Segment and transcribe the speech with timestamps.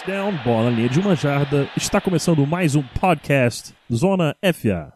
[0.00, 1.68] First down, bola na linha de uma jarda.
[1.76, 4.92] Está começando mais um podcast Zona FA.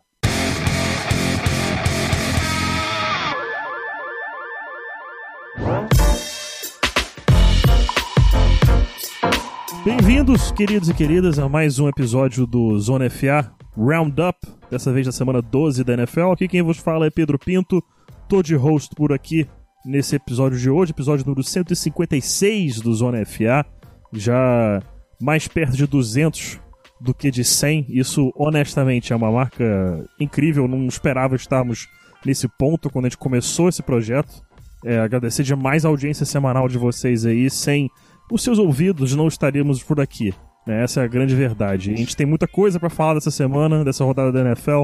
[9.85, 14.39] Bem-vindos, queridos e queridas, a mais um episódio do Zona FA Roundup,
[14.71, 16.33] dessa vez na semana 12 da NFL.
[16.33, 17.83] Aqui quem vos fala é Pedro Pinto,
[18.29, 19.47] tô de host por aqui
[19.85, 23.67] nesse episódio de hoje, episódio número 156 do Zona FA,
[24.13, 24.81] já
[25.25, 26.61] mais perto de 200
[27.01, 27.87] do que de 100.
[27.89, 31.89] Isso, honestamente, é uma marca incrível, não esperava estarmos
[32.25, 34.43] nesse ponto quando a gente começou esse projeto.
[34.85, 37.89] É, agradecer demais a audiência semanal de vocês aí, sem
[38.31, 40.35] os seus ouvidos não estaríamos por aqui.
[40.67, 40.83] Né?
[40.83, 41.93] Essa é a grande verdade.
[41.93, 44.83] A gente tem muita coisa para falar dessa semana, dessa rodada da NFL.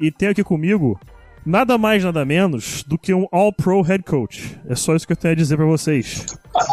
[0.00, 0.98] E tem aqui comigo
[1.44, 4.58] nada mais, nada menos do que um All-Pro Head Coach.
[4.68, 6.26] É só isso que eu tenho a dizer para vocês.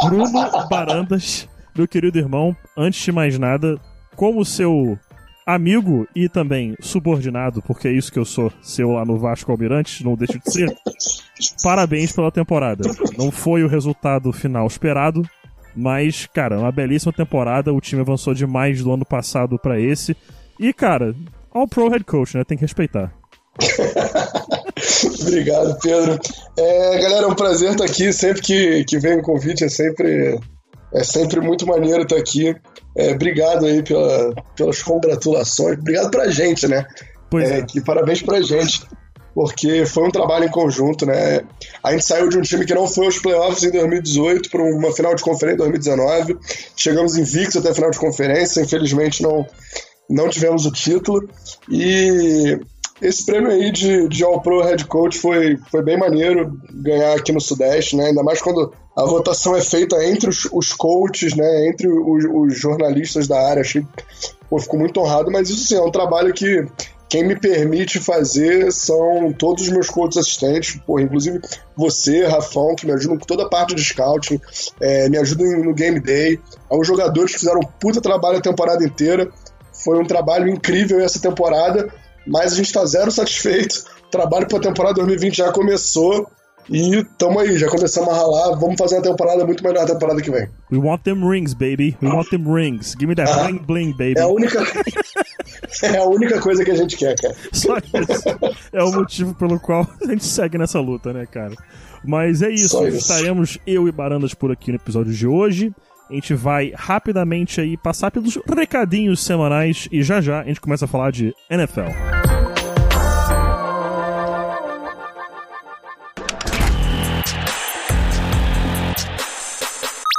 [0.04, 0.32] Bruno
[0.70, 1.48] Barandas,
[1.78, 3.80] meu querido irmão, antes de mais nada,
[4.16, 4.98] como seu
[5.46, 10.04] amigo e também subordinado, porque é isso que eu sou, seu lá no Vasco Almirante,
[10.04, 10.76] não deixo de ser.
[11.64, 12.84] Parabéns pela temporada.
[13.18, 15.24] Não foi o resultado final esperado,
[15.76, 17.72] mas, cara, uma belíssima temporada.
[17.72, 20.18] O time avançou demais do ano passado para esse.
[20.60, 21.16] E, cara,
[21.52, 22.44] All Pro Head Coach, né?
[22.44, 23.14] Tem que respeitar.
[25.22, 26.20] Obrigado, Pedro.
[26.58, 28.12] É, galera, é um prazer estar aqui.
[28.12, 30.40] Sempre que, que vem o convite, é sempre,
[30.94, 32.56] é sempre muito maneiro estar aqui.
[32.96, 35.78] É, obrigado aí pela, pelas congratulações.
[35.78, 36.86] Obrigado pra gente, né?
[37.30, 37.60] Pois é.
[37.60, 37.62] é.
[37.64, 38.82] Que parabéns pra gente.
[39.36, 41.42] Porque foi um trabalho em conjunto, né?
[41.84, 44.92] A gente saiu de um time que não foi aos playoffs em 2018 para uma
[44.92, 46.38] final de conferência em 2019.
[46.76, 48.62] Chegamos invictos até a final de conferência.
[48.62, 49.46] Infelizmente não,
[50.10, 51.30] não tivemos o título.
[51.70, 52.60] E
[53.02, 57.32] esse prêmio aí de, de All Pro Head Coach foi, foi bem maneiro ganhar aqui
[57.32, 58.08] no Sudeste, né?
[58.08, 61.68] Ainda mais quando a votação é feita entre os, os coaches, né?
[61.68, 63.62] Entre os, os jornalistas da área.
[63.62, 63.86] Achei,
[64.50, 66.66] pô, fico muito honrado, mas isso sim, é um trabalho que
[67.10, 71.40] quem me permite fazer são todos os meus coaches assistentes, pô, inclusive
[71.76, 74.42] você, Rafão, que me ajudam com toda a parte de scouting,
[74.82, 76.40] é, me ajudam no game day,
[76.70, 79.30] aos jogadores que fizeram um puta trabalho a temporada inteira.
[79.72, 81.88] Foi um trabalho incrível essa temporada
[82.28, 83.84] mas a gente tá zero satisfeito.
[84.08, 86.30] O trabalho para a temporada 2020 já começou
[86.70, 88.58] e tamo aí, já começamos a ralar.
[88.58, 90.48] Vamos fazer uma temporada muito melhor a temporada que vem.
[90.72, 91.98] We want them rings, baby.
[92.02, 92.94] We want them rings.
[92.94, 94.16] Give me that ah, bling bling, baby.
[94.18, 94.60] É a única
[95.84, 97.36] É a única coisa que a gente quer, cara.
[97.52, 98.60] Só isso.
[98.74, 101.56] É o motivo pelo qual a gente segue nessa luta, né, cara?
[102.04, 102.86] Mas é isso.
[102.88, 102.98] isso.
[102.98, 105.74] Estaremos eu e Barandas por aqui no episódio de hoje.
[106.10, 110.86] A gente vai rapidamente aí passar pelos recadinhos semanais e já já a gente começa
[110.86, 111.82] a falar de NFL.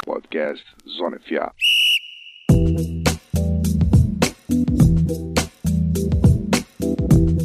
[0.05, 1.53] Podcast Zona FA.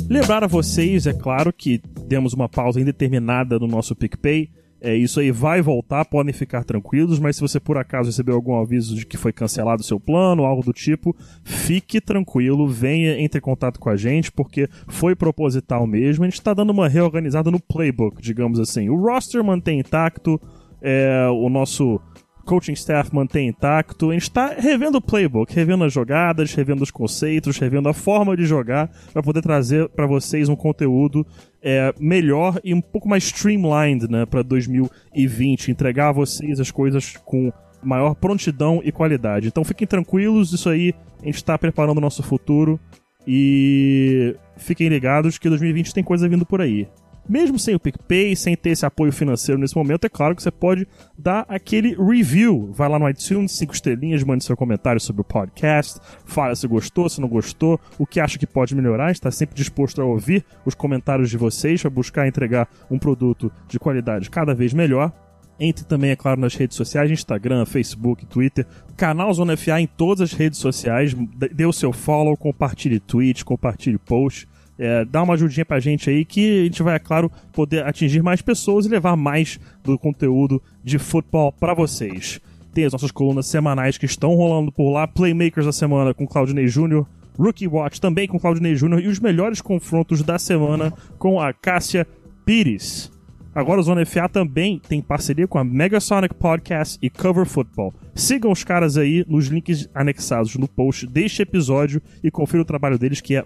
[0.10, 4.50] Lembrar a vocês, é claro, que demos uma pausa indeterminada no nosso PicPay
[4.84, 8.60] é, isso aí vai voltar, podem ficar tranquilos, mas se você por acaso recebeu algum
[8.60, 13.40] aviso de que foi cancelado o seu plano, algo do tipo, fique tranquilo, venha, entre
[13.40, 16.26] em contato com a gente, porque foi proposital mesmo.
[16.26, 18.90] A gente está dando uma reorganizada no playbook, digamos assim.
[18.90, 20.38] O roster mantém intacto,
[20.82, 22.02] é, o nosso
[22.46, 24.10] coaching staff mantém intacto.
[24.10, 28.36] A gente está revendo o playbook, revendo as jogadas, revendo os conceitos, revendo a forma
[28.36, 31.26] de jogar para poder trazer para vocês um conteúdo
[31.62, 35.72] é, melhor e um pouco mais streamlined né, para 2020.
[35.72, 39.48] Entregar a vocês as coisas com maior prontidão e qualidade.
[39.48, 42.80] Então fiquem tranquilos, isso aí a gente está preparando o nosso futuro
[43.28, 46.88] e fiquem ligados que 2020 tem coisa vindo por aí.
[47.28, 50.52] Mesmo sem o PicPay, sem ter esse apoio financeiro nesse momento, é claro que você
[50.52, 50.86] pode
[51.18, 52.72] dar aquele review.
[52.74, 57.08] Vai lá no iTunes, cinco estrelinhas, mande seu comentário sobre o podcast, fala se gostou,
[57.08, 59.12] se não gostou, o que acha que pode melhorar.
[59.12, 63.80] Está sempre disposto a ouvir os comentários de vocês para buscar entregar um produto de
[63.80, 65.12] qualidade cada vez melhor.
[65.60, 68.66] Entre também, é claro, nas redes sociais, Instagram, Facebook, Twitter,
[68.98, 71.14] canal Zona FA em todas as redes sociais.
[71.54, 74.48] Dê o seu follow, compartilhe tweets, compartilhe posts.
[74.78, 78.24] É, dá uma ajudinha pra gente aí que a gente vai, é claro, poder atingir
[78.24, 82.40] mais pessoas e levar mais do conteúdo de futebol para vocês.
[82.74, 86.68] Tem as nossas colunas semanais que estão rolando por lá, Playmakers da semana com Claudinei
[86.68, 91.54] Júnior, Rookie Watch também com Claudinei Júnior e os melhores confrontos da semana com a
[91.54, 92.08] Cássia
[92.46, 93.12] Pires.
[93.56, 97.94] Agora o Zona FA também tem parceria com a Megasonic Podcast e Cover Football.
[98.16, 102.98] Sigam os caras aí nos links anexados no post deste episódio e confira o trabalho
[102.98, 103.44] deles que é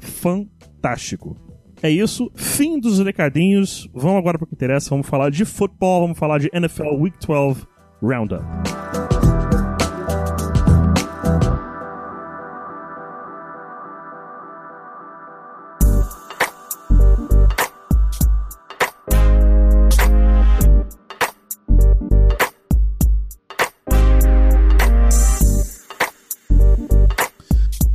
[0.77, 1.35] fantástico.
[1.81, 3.89] É isso, fim dos recadinhos.
[3.93, 7.15] Vamos agora para o que interessa, vamos falar de futebol, vamos falar de NFL Week
[7.25, 7.67] 12
[8.01, 9.06] Roundup.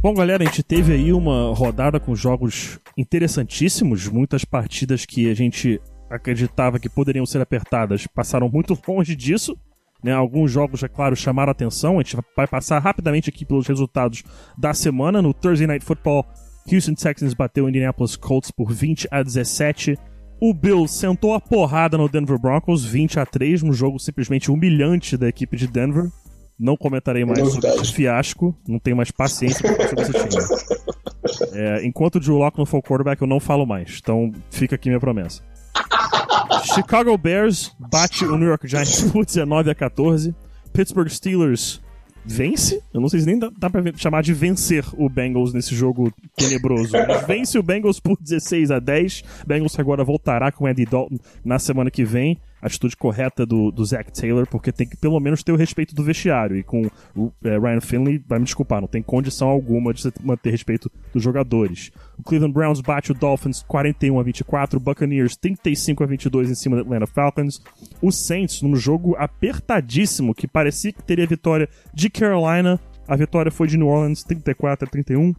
[0.03, 5.35] Bom, galera, a gente teve aí uma rodada com jogos interessantíssimos, muitas partidas que a
[5.35, 9.57] gente acreditava que poderiam ser apertadas passaram muito longe disso.
[10.03, 10.13] Né?
[10.13, 12.01] Alguns jogos, é claro, chamaram atenção.
[12.01, 14.25] A gente vai passar rapidamente aqui pelos resultados
[14.59, 15.23] da semana.
[15.23, 16.27] No Thursday Night Football,
[16.67, 19.97] Houston Texans bateu o Indianapolis Colts por 20 a 17.
[20.41, 25.17] O Bills sentou a porrada no Denver Broncos, 20 a 3, um jogo simplesmente humilhante
[25.17, 26.11] da equipe de Denver.
[26.63, 30.83] Não comentarei mais sobre esse fiasco, não tenho mais paciência para sobre esse time.
[31.53, 34.01] É, enquanto o Drew Locke não for quarterback, eu não falo mais.
[34.03, 35.41] Então fica aqui minha promessa.
[36.75, 40.35] Chicago Bears bate o New York Giants por 19 a 14.
[40.73, 41.81] Pittsburgh Steelers
[42.25, 42.83] vence.
[42.93, 46.13] Eu não sei se nem dá, dá pra chamar de vencer o Bengals nesse jogo
[46.37, 46.93] tenebroso.
[47.27, 49.23] vence o Bengals por 16 a 10.
[49.47, 54.11] Bengals agora voltará com Andy Dalton na semana que vem atitude correta do, do Zach
[54.13, 56.57] Taylor, porque tem que pelo menos ter o respeito do vestiário.
[56.57, 60.13] E com o é, Ryan Finley, vai me desculpar, não tem condição alguma de você
[60.23, 61.91] manter respeito dos jogadores.
[62.17, 66.55] O Cleveland Browns bate o Dolphins 41 a 24, o Buccaneers 35 a 22 em
[66.55, 67.61] cima do Atlanta Falcons.
[68.01, 73.67] O Saints, num jogo apertadíssimo, que parecia que teria vitória de Carolina, a vitória foi
[73.67, 75.35] de New Orleans 34 a 31.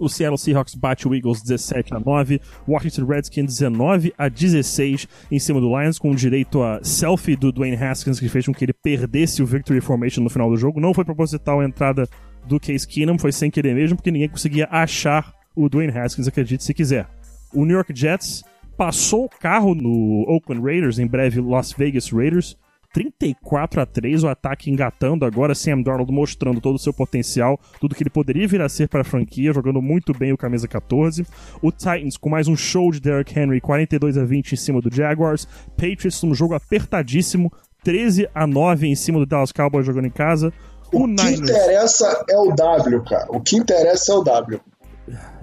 [0.00, 2.40] O Seattle Seahawks bate o Eagles 17 a 9.
[2.66, 7.76] Washington Redskins 19 a 16 em cima do Lions, com direito a selfie do Dwayne
[7.76, 10.80] Haskins, que fez com que ele perdesse o Victory Formation no final do jogo.
[10.80, 12.08] Não foi proposital a entrada
[12.46, 16.64] do Case Keenum, foi sem querer mesmo, porque ninguém conseguia achar o Dwayne Haskins, acredite
[16.64, 17.06] se quiser.
[17.52, 18.42] O New York Jets
[18.76, 22.56] passou o carro no Oakland Raiders, em breve Las Vegas Raiders,
[22.92, 27.94] 34 a 3 o ataque engatando agora, Sam Darnold mostrando todo o seu potencial, tudo
[27.94, 31.26] que ele poderia vir a ser para a franquia, jogando muito bem o camisa 14.
[31.62, 34.92] O Titans com mais um show de Derrick Henry, 42 a 20 em cima do
[34.92, 35.46] Jaguars.
[35.76, 37.52] Patriots um jogo apertadíssimo,
[37.84, 40.52] 13 a 9 em cima do Dallas Cowboys jogando em casa.
[40.92, 41.40] O, o que Niners...
[41.40, 43.26] interessa é o W, cara.
[43.30, 44.60] O que interessa é o W.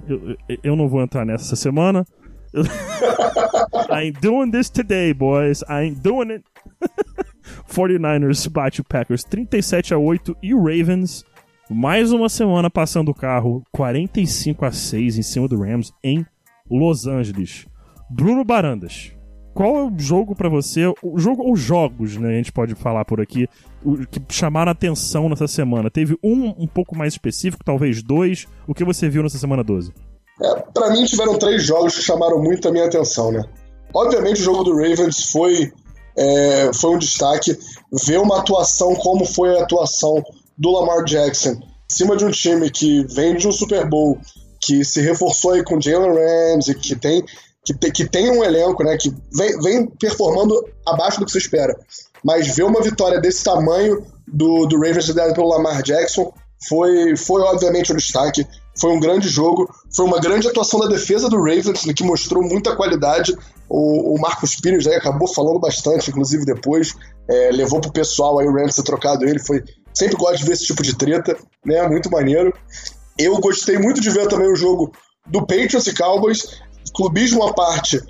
[0.07, 2.05] Eu, eu não vou entrar nessa semana.
[3.89, 5.63] I ain't doing this today, boys.
[5.69, 6.43] I ain't doing it.
[7.65, 11.25] 49ers bate o Packers 37 a 8 e o Ravens
[11.69, 16.25] mais uma semana passando o carro 45 a 6 em cima do Rams em
[16.69, 17.65] Los Angeles.
[18.09, 19.11] Bruno Barandas,
[19.53, 23.03] qual é o jogo para você, o jogo ou jogos, né, a gente pode falar
[23.05, 23.49] por aqui,
[24.11, 25.89] que chamaram atenção nessa semana?
[25.89, 28.47] Teve um um pouco mais específico, talvez dois.
[28.67, 29.91] O que você viu nessa semana 12?
[30.41, 33.43] É, para mim tiveram três jogos que chamaram muito a minha atenção, né?
[33.93, 35.71] Obviamente o jogo do Ravens foi
[36.17, 37.57] é, foi um destaque.
[38.05, 40.23] Ver uma atuação como foi a atuação
[40.57, 41.51] do Lamar Jackson
[41.89, 44.19] em cima de um time que vem de um Super Bowl,
[44.61, 47.23] que se reforçou aí com Jalen Ramsey, que tem,
[47.63, 50.53] que, te, que tem um elenco né, que vem, vem performando
[50.85, 51.77] abaixo do que se espera.
[52.23, 56.33] Mas ver uma vitória desse tamanho do, do Ravens liderado pelo Lamar Jackson
[56.67, 58.45] foi, foi obviamente um destaque.
[58.79, 62.75] Foi um grande jogo, foi uma grande atuação da defesa do Ravens, que mostrou muita
[62.75, 63.35] qualidade.
[63.69, 66.93] O, o Marcos Pires aí acabou falando bastante, inclusive depois,
[67.29, 69.39] é, levou pro pessoal aí o Rams ter trocado ele.
[69.39, 69.63] Foi,
[69.93, 71.87] sempre gosto de ver esse tipo de treta, né?
[71.87, 72.53] Muito maneiro.
[73.17, 74.91] Eu gostei muito de ver também o jogo
[75.25, 76.61] do Patriots e Cowboys,
[76.95, 78.01] clubismo à parte.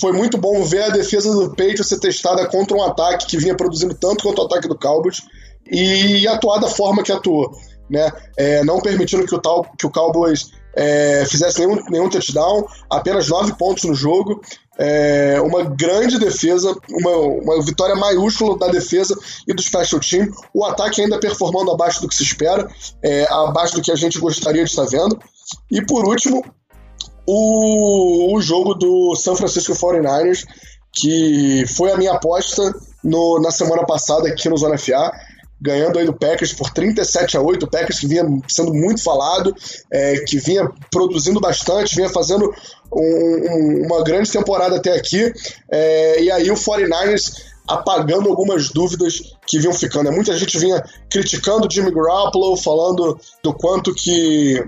[0.00, 3.56] Foi muito bom ver a defesa do Patriots ser testada contra um ataque que vinha
[3.56, 5.22] produzindo tanto quanto o ataque do Cowboys
[5.70, 7.54] e atuar da forma que atuou
[7.88, 8.10] né?
[8.36, 13.28] É, não permitindo que o, tal, que o Cowboys é, fizesse nenhum, nenhum touchdown, apenas
[13.28, 14.40] nove pontos no jogo.
[14.78, 19.16] É, uma grande defesa, uma, uma vitória maiúscula da defesa
[19.46, 20.28] e do special team.
[20.52, 22.68] O ataque ainda performando abaixo do que se espera,
[23.02, 25.18] é, abaixo do que a gente gostaria de estar vendo.
[25.70, 26.44] E por último,
[27.26, 30.44] o, o jogo do San Francisco 49ers,
[30.92, 35.12] que foi a minha aposta no, na semana passada aqui no Zona FA
[35.64, 39.54] ganhando aí do Packers por 37 a 8, o Packers que vinha sendo muito falado,
[39.90, 42.52] é, que vinha produzindo bastante, vinha fazendo
[42.94, 45.32] um, um, uma grande temporada até aqui,
[45.70, 50.12] é, e aí o 49ers apagando algumas dúvidas que vinham ficando.
[50.12, 54.62] Muita gente vinha criticando o Jimmy Garoppolo, falando do quanto que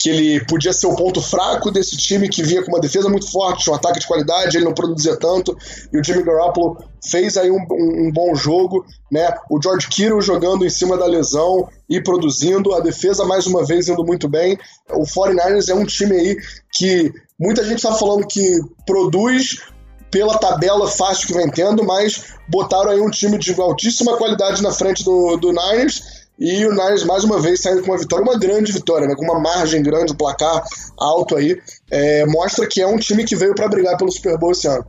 [0.00, 3.28] que ele podia ser o ponto fraco desse time que vinha com uma defesa muito
[3.28, 5.56] forte, um ataque de qualidade, ele não produzia tanto,
[5.92, 6.78] e o Jimmy Garoppolo
[7.10, 9.34] fez aí um, um, um bom jogo, né?
[9.50, 13.88] O George Kittle jogando em cima da lesão e produzindo, a defesa mais uma vez
[13.88, 14.58] indo muito bem.
[14.90, 16.36] O 49ers é um time aí
[16.72, 19.62] que muita gente está falando que produz
[20.10, 24.72] pela tabela fácil que vem tendo, mas botaram aí um time de altíssima qualidade na
[24.72, 28.38] frente do, do Niners e o Niners, mais uma vez, saindo com uma vitória, uma
[28.38, 29.14] grande vitória, né?
[29.16, 30.62] com uma margem grande, um placar
[30.96, 31.60] alto aí.
[31.90, 34.86] É, mostra que é um time que veio para brigar pelo Super Bowl esse ano.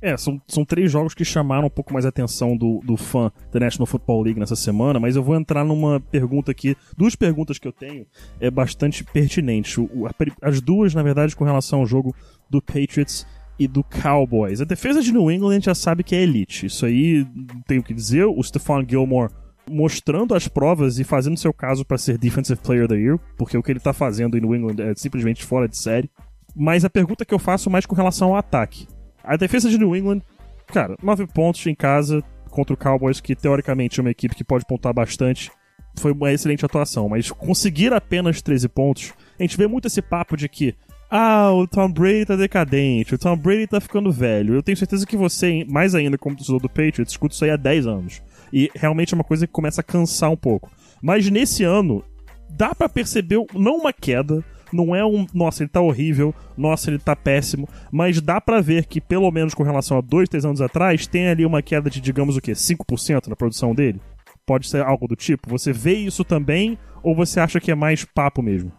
[0.00, 3.32] É, são, são três jogos que chamaram um pouco mais a atenção do, do fã
[3.50, 6.76] da National Football League nessa semana, mas eu vou entrar numa pergunta aqui.
[6.96, 8.06] Duas perguntas que eu tenho
[8.40, 9.80] é bastante pertinente.
[9.80, 10.08] O,
[10.40, 12.14] as duas, na verdade, com relação ao jogo
[12.48, 13.26] do Patriots
[13.58, 14.60] e do Cowboys.
[14.60, 16.66] A defesa de New England a gente já sabe que é elite.
[16.66, 17.26] Isso aí
[17.66, 18.24] tenho o que dizer.
[18.24, 19.32] O Stephon Gilmore
[19.68, 23.56] mostrando as provas e fazendo seu caso para ser Defensive Player of the Year, porque
[23.56, 26.08] o que ele tá fazendo em New England é simplesmente fora de série.
[26.56, 28.86] Mas a pergunta que eu faço mais com relação ao ataque.
[29.28, 30.22] A defesa de New England,
[30.68, 34.64] cara, 9 pontos em casa contra o Cowboys, que teoricamente é uma equipe que pode
[34.64, 35.50] pontuar bastante.
[35.98, 40.34] Foi uma excelente atuação, mas conseguir apenas 13 pontos, a gente vê muito esse papo
[40.34, 40.74] de que
[41.10, 44.54] ah, o Tom Brady tá decadente, o Tom Brady tá ficando velho.
[44.54, 47.56] Eu tenho certeza que você, mais ainda como torcedor do Patriots, escuta isso aí há
[47.56, 48.22] 10 anos.
[48.50, 50.70] E realmente é uma coisa que começa a cansar um pouco.
[51.02, 52.02] Mas nesse ano,
[52.48, 56.98] dá para perceber não uma queda, não é um, nossa, ele tá horrível, nossa, ele
[56.98, 60.60] tá péssimo, mas dá para ver que, pelo menos com relação a dois, três anos
[60.60, 64.00] atrás, tem ali uma queda de, digamos o quê, 5% na produção dele?
[64.46, 65.50] Pode ser algo do tipo?
[65.50, 68.72] Você vê isso também, ou você acha que é mais papo mesmo?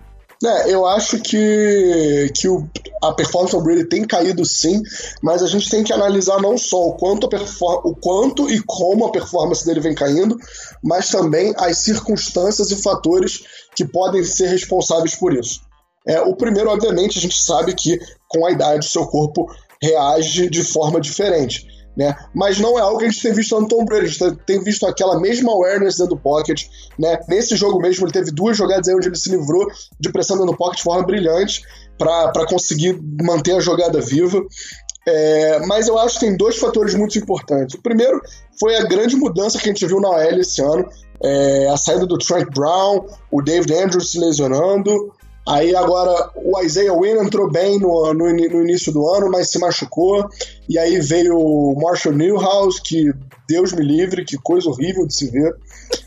[0.44, 2.66] É, eu acho que, que o,
[3.04, 4.82] a performance do Brady tem caído sim,
[5.22, 7.28] mas a gente tem que analisar não só o quanto,
[7.84, 10.38] o quanto e como a performance dele vem caindo,
[10.82, 13.44] mas também as circunstâncias e fatores
[13.76, 15.62] que podem ser responsáveis por isso.
[16.10, 19.46] É, o primeiro, obviamente, a gente sabe que com a idade o seu corpo
[19.82, 21.68] reage de forma diferente
[22.00, 22.16] né?
[22.34, 24.64] Mas não é algo que a gente tem visto no Tom Brady, a gente tem
[24.64, 26.66] visto aquela mesma awareness dentro do pocket,
[26.98, 27.20] né?
[27.28, 29.68] Nesse jogo mesmo ele teve duas jogadas aí onde ele se livrou
[30.00, 31.62] de pressão dentro do pocket de forma brilhante
[31.98, 34.42] para conseguir manter a jogada viva.
[35.06, 37.76] É, mas eu acho que tem dois fatores muito importantes.
[37.76, 38.22] O primeiro
[38.58, 40.88] foi a grande mudança que a gente viu na OL esse ano,
[41.22, 45.14] é, a saída do Trent Brown, o David Andrews se lesionando,
[45.50, 49.58] Aí agora o Isaiah Wynn entrou bem no, no, no, início do ano, mas se
[49.58, 50.30] machucou.
[50.70, 53.12] E aí veio o Marshall Newhouse, que
[53.48, 55.56] Deus me livre, que coisa horrível de se ver.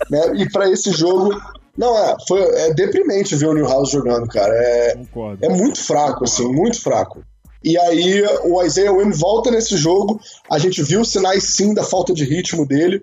[0.08, 0.36] Né?
[0.36, 1.34] E para esse jogo.
[1.76, 4.54] Não, é, foi, é deprimente ver o Newhouse jogando, cara.
[4.54, 4.96] É,
[5.40, 7.24] é muito fraco, assim, muito fraco.
[7.64, 10.20] E aí o Isaiah Wynn volta nesse jogo.
[10.48, 13.02] A gente viu sinais sim da falta de ritmo dele,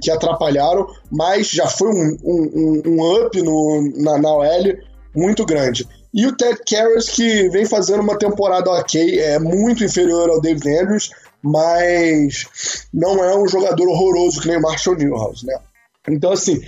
[0.00, 5.86] que atrapalharam, mas já foi um, um, um up no, na, na OL muito grande.
[6.12, 10.68] E o Ted Karras, que vem fazendo uma temporada ok, é muito inferior ao David
[10.68, 11.10] Andrews,
[11.42, 12.46] mas
[12.92, 15.58] não é um jogador horroroso que nem o Marshall Newhouse, né?
[16.08, 16.60] Então, assim,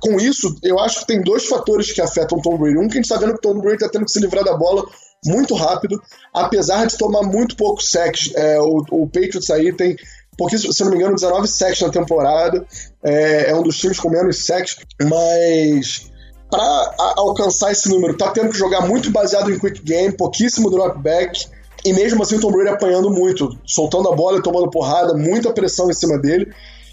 [0.00, 2.76] com isso, eu acho que tem dois fatores que afetam o Tom Brady.
[2.76, 4.44] Um, que a gente está vendo que o Tom Brady está tendo que se livrar
[4.44, 4.84] da bola
[5.24, 6.02] muito rápido,
[6.34, 8.32] apesar de tomar muito pouco sacks.
[8.34, 9.96] É, o, o Patriots aí tem
[10.36, 12.66] pouquíssimo, se não me engano, 19 sacks na temporada.
[13.02, 16.09] É, é um dos times com menos sacks, mas
[16.50, 20.98] para alcançar esse número, tá tendo que jogar muito baseado em quick game, pouquíssimo drop
[21.00, 21.46] back.
[21.84, 25.52] E mesmo assim o Tom Brady apanhando muito, soltando a bola e tomando porrada, muita
[25.52, 26.52] pressão em cima dele.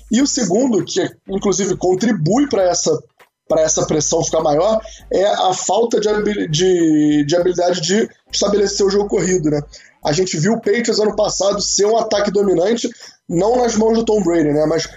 [0.09, 2.97] E o segundo, que inclusive contribui para essa,
[3.57, 4.79] essa pressão ficar maior,
[5.11, 9.49] é a falta de, de, de habilidade de estabelecer o jogo corrido.
[9.49, 9.61] Né?
[10.05, 12.89] A gente viu o Patriots ano passado ser um ataque dominante,
[13.27, 14.65] não nas mãos do Tom Brady, né?
[14.65, 14.87] mas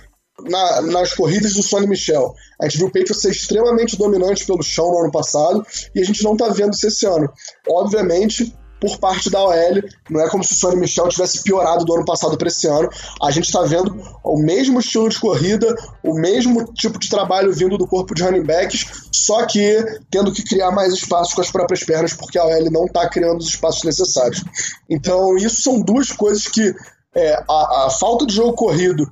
[0.48, 2.34] na, nas corridas do Sonny Michel.
[2.60, 6.04] A gente viu o Patriots ser extremamente dominante pelo chão no ano passado e a
[6.04, 7.30] gente não está vendo isso esse ano.
[7.68, 11.94] Obviamente, por parte da OL, não é como se o Sonny Michel tivesse piorado do
[11.94, 12.88] ano passado para esse ano.
[13.22, 13.94] A gente está vendo
[14.24, 15.66] o mesmo estilo de corrida,
[16.02, 20.42] o mesmo tipo de trabalho vindo do corpo de running backs, só que tendo que
[20.42, 23.84] criar mais espaço com as próprias pernas, porque a OL não está criando os espaços
[23.84, 24.42] necessários.
[24.88, 26.74] Então, isso são duas coisas que
[27.14, 29.06] é, a, a falta de jogo corrido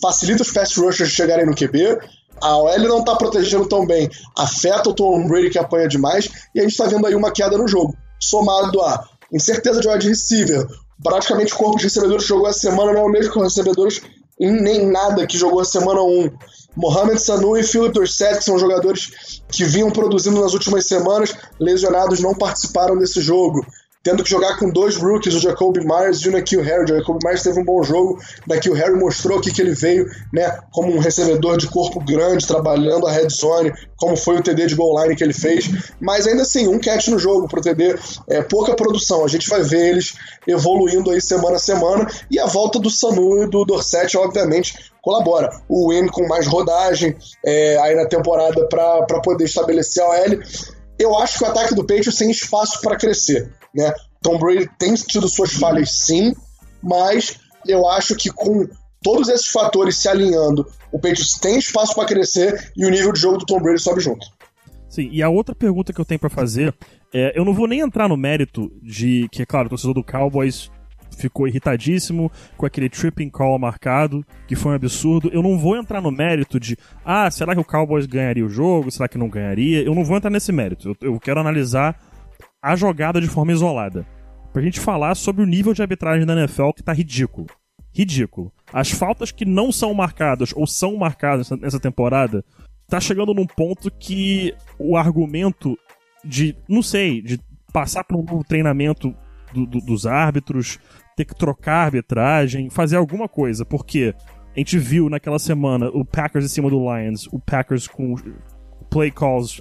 [0.00, 1.98] facilita os pass rushers chegarem no QB.
[2.40, 6.60] A OL não está protegendo tão bem, afeta o Tom Brady que apanha demais, e
[6.60, 7.96] a gente está vendo aí uma queda no jogo.
[8.20, 10.66] Somado a incerteza de wide receiver,
[11.02, 13.44] praticamente o corpo de recebedores que jogou a semana não é o mesmo que os
[13.44, 14.02] recebedores
[14.38, 16.30] em nem nada que jogou a semana 1.
[16.76, 22.20] Mohamed Sanu e Philip Dorsett, que são jogadores que vinham produzindo nas últimas semanas, lesionados,
[22.20, 23.64] não participaram desse jogo
[24.06, 26.84] tendo que jogar com dois rookies, o Jacoby Myers e o Nikhil Harry.
[26.84, 30.08] O Jacoby Myers teve um bom jogo, o Nikhil Harry mostrou aqui que ele veio
[30.32, 34.66] né, como um recebedor de corpo grande, trabalhando a red zone, como foi o TD
[34.66, 37.62] de goal line que ele fez, mas ainda assim, um catch no jogo para o
[37.62, 37.98] TD,
[38.28, 39.24] é pouca produção.
[39.24, 40.14] A gente vai ver eles
[40.46, 45.50] evoluindo aí semana a semana, e a volta do Sanu e do Dorset, obviamente, colabora.
[45.68, 50.38] O Win com mais rodagem é, aí na temporada para poder estabelecer a OL.
[50.96, 53.50] Eu acho que o ataque do Patriots tem espaço para crescer.
[53.76, 53.92] Né?
[54.22, 56.34] Tom Brady tem tido suas falhas sim,
[56.82, 58.66] mas eu acho que com
[59.02, 63.20] todos esses fatores se alinhando, o Patriots tem espaço para crescer e o nível de
[63.20, 64.26] jogo do Tom Brady sobe junto.
[64.88, 66.74] Sim, e a outra pergunta que eu tenho para fazer
[67.12, 70.04] é, eu não vou nem entrar no mérito de que, é claro, o torcedor do
[70.04, 70.70] Cowboys
[71.16, 75.30] ficou irritadíssimo com aquele tripping call marcado, que foi um absurdo.
[75.32, 78.90] Eu não vou entrar no mérito de, ah, será que o Cowboys ganharia o jogo?
[78.90, 79.82] Será que não ganharia?
[79.82, 80.88] Eu não vou entrar nesse mérito.
[81.00, 81.98] Eu, eu quero analisar
[82.66, 84.04] a jogada de forma isolada.
[84.52, 87.46] Pra gente falar sobre o nível de arbitragem da NFL que tá ridículo.
[87.94, 88.52] Ridículo.
[88.72, 92.44] As faltas que não são marcadas ou são marcadas nessa temporada
[92.88, 95.78] tá chegando num ponto que o argumento
[96.24, 97.38] de, não sei, de
[97.72, 99.14] passar por um novo treinamento
[99.52, 100.80] do, do, dos árbitros,
[101.16, 104.12] ter que trocar a arbitragem, fazer alguma coisa, porque
[104.54, 108.16] a gente viu naquela semana o Packers em cima do Lions, o Packers com
[108.90, 109.60] play calls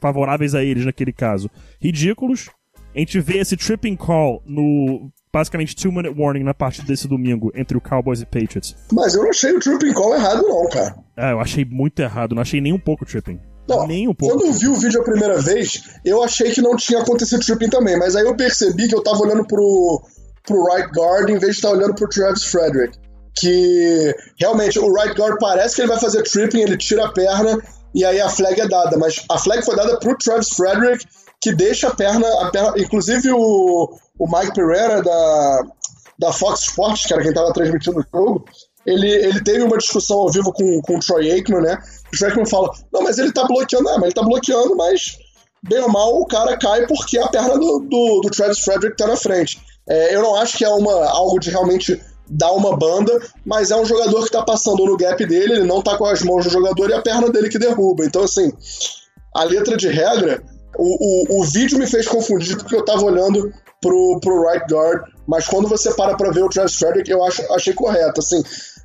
[0.00, 2.50] favoráveis a eles naquele caso, ridículos.
[2.94, 7.50] A gente vê esse tripping call no basicamente two minute warning na parte desse domingo
[7.56, 8.76] entre o Cowboys e Patriots.
[8.92, 10.94] Mas eu não achei o tripping call errado não, cara.
[11.16, 13.40] É, eu achei muito errado, não achei nem um pouco tripping.
[13.68, 14.36] Não, nem um pouco.
[14.36, 17.68] Quando eu vi o vídeo a primeira vez, eu achei que não tinha acontecido tripping
[17.68, 20.02] também, mas aí eu percebi que eu tava olhando pro,
[20.46, 22.96] pro right guard em vez de estar olhando pro Travis Frederick.
[23.36, 27.58] Que realmente o right guard parece que ele vai fazer tripping, ele tira a perna
[27.94, 31.06] e aí a flag é dada, mas a flag foi dada pro Travis Frederick,
[31.40, 35.62] que deixa a perna, a perna inclusive o, o Mike Pereira da,
[36.18, 38.44] da Fox Sports, que era quem estava transmitindo o jogo,
[38.86, 41.78] ele, ele teve uma discussão ao vivo com, com o Troy Aikman, né?
[42.12, 45.16] O Troy Aikman fala, não, mas ele tá bloqueando, é, mas ele tá bloqueando, mas
[45.62, 49.06] bem ou mal o cara cai porque a perna do, do, do Travis Frederick tá
[49.06, 49.60] na frente.
[49.88, 53.76] É, eu não acho que é uma, algo de realmente dar uma banda, mas é
[53.76, 56.50] um jogador que tá passando no gap dele, ele não tá com as mãos do
[56.50, 58.04] jogador e a perna dele que derruba.
[58.04, 58.52] Então, assim,
[59.34, 60.42] a letra de regra,
[60.76, 65.02] o, o, o vídeo me fez confundir porque eu tava olhando pro, pro right guard,
[65.26, 68.20] mas quando você para pra ver o Travis Frederick, eu acho, achei correto.
[68.20, 68.42] Assim,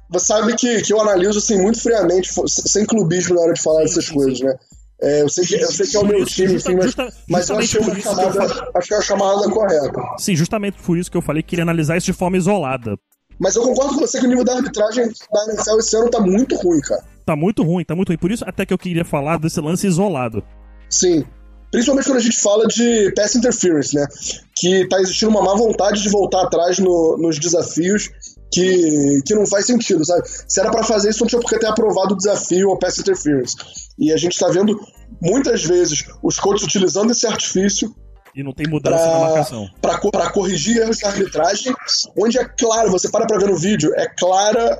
[0.10, 3.82] você sabe que, que eu analiso assim, muito friamente, sem clubismo na hora de falar
[3.82, 4.54] dessas coisas, né?
[5.02, 6.94] É, eu, sei que, eu sei que é o meu time, enfim, mas,
[7.30, 10.02] mas eu achei uma chamada, acho que é a chamada correta.
[10.18, 12.98] Sim, justamente por isso que eu falei que queria analisar isso de forma isolada.
[13.40, 16.20] Mas eu concordo com você que o nível da arbitragem da NFL esse ano tá
[16.20, 17.04] muito ruim, cara.
[17.26, 18.18] Tá muito ruim, tá muito ruim.
[18.18, 20.44] Por isso até que eu queria falar desse lance isolado.
[20.90, 21.24] Sim.
[21.72, 24.06] Principalmente quando a gente fala de pass interference, né?
[24.56, 28.10] Que tá existindo uma má vontade de voltar atrás no, nos desafios
[28.52, 30.28] que, que não faz sentido, sabe?
[30.48, 32.98] Se era para fazer isso, não tinha por que ter aprovado o desafio ao pass
[32.98, 33.56] interference.
[33.98, 34.80] E a gente tá vendo
[35.22, 37.94] muitas vezes os coaches utilizando esse artifício
[38.36, 39.70] e não tem mudança pra, na marcação.
[39.82, 41.74] Para corrigir erros de arbitragem,
[42.18, 44.80] onde é claro, você para pra ver no vídeo, é clara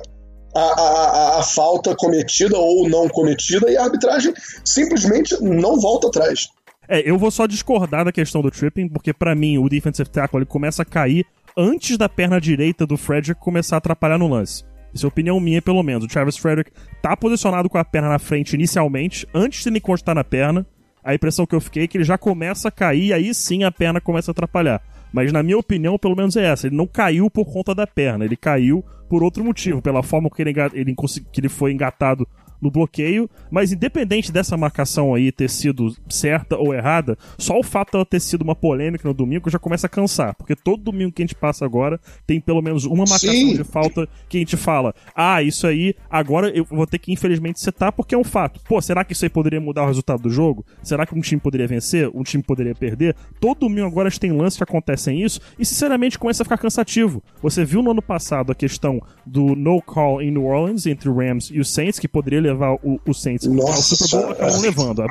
[0.54, 4.32] a, a, a, falta cometida ou não cometida e a arbitragem
[4.64, 6.48] simplesmente não volta atrás.
[6.88, 10.40] É, eu vou só discordar da questão do tripping, porque para mim o defensive tackle
[10.40, 11.24] ele começa a cair
[11.56, 14.64] antes da perna direita do Frederick começar a atrapalhar no lance.
[14.92, 16.04] Isso é opinião minha, pelo menos.
[16.04, 20.14] O Travis Frederick tá posicionado com a perna na frente inicialmente, antes de ele encostar
[20.14, 20.66] na perna.
[21.04, 23.70] A impressão que eu fiquei é que ele já começa a cair aí sim a
[23.70, 24.82] perna começa a atrapalhar.
[25.12, 26.66] Mas na minha opinião, pelo menos é essa.
[26.66, 30.40] Ele não caiu por conta da perna, ele caiu por outro motivo, pela forma que
[30.40, 30.94] ele, ele,
[31.32, 32.28] que ele foi engatado
[32.60, 37.92] no bloqueio, mas independente dessa marcação aí ter sido certa ou errada, só o fato
[37.92, 41.22] dela ter sido uma polêmica no domingo já começa a cansar, porque todo domingo que
[41.22, 43.54] a gente passa agora tem pelo menos uma marcação Sim.
[43.54, 47.60] de falta que a gente fala, ah, isso aí agora eu vou ter que infelizmente
[47.60, 48.60] setar porque é um fato.
[48.68, 50.64] Pô, será que isso aí poderia mudar o resultado do jogo?
[50.82, 52.10] Será que um time poderia vencer?
[52.14, 53.16] Um time poderia perder?
[53.40, 56.58] Todo domingo agora a gente tem lances que acontecem isso e sinceramente começa a ficar
[56.58, 57.22] cansativo.
[57.42, 61.14] Você viu no ano passado a questão do no call em New Orleans entre o
[61.14, 64.60] Rams e o Saints que poderia levar o, o Saints Nossa, ao Super Bowl, acabam
[64.60, 65.02] levando.
[65.02, 65.08] A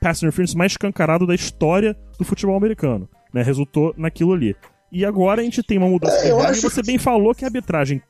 [0.00, 3.08] pass interference mais escancarado da história do futebol americano.
[3.32, 3.42] Né?
[3.42, 4.56] Resultou naquilo ali.
[4.90, 6.60] E agora a gente tem uma mudança é, acho...
[6.60, 8.02] e você bem falou que a arbitragem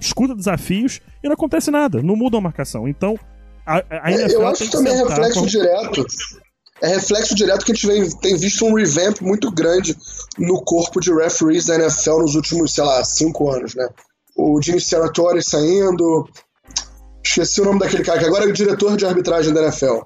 [0.00, 2.86] escuta desafios e não acontece nada, não muda a marcação.
[2.86, 3.18] Então,
[3.66, 5.46] a, a NFL é, Eu acho que também é reflexo com...
[5.46, 6.06] direto.
[6.82, 9.96] É reflexo direto que a gente vem, tem visto um revamp muito grande
[10.38, 13.86] no corpo de referees da NFL nos últimos, sei lá, cinco anos, né?
[14.34, 16.26] O Gene Serratore saindo,
[17.24, 20.00] Esqueci o nome daquele cara, que agora é o diretor de arbitragem da NFL.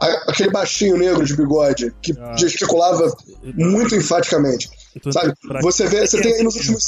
[0.00, 4.70] Aquele baixinho negro de bigode, que ah, gesticulava muito enfaticamente.
[5.12, 5.32] Sabe?
[5.62, 6.84] Você vê, você tem aí nos últimos,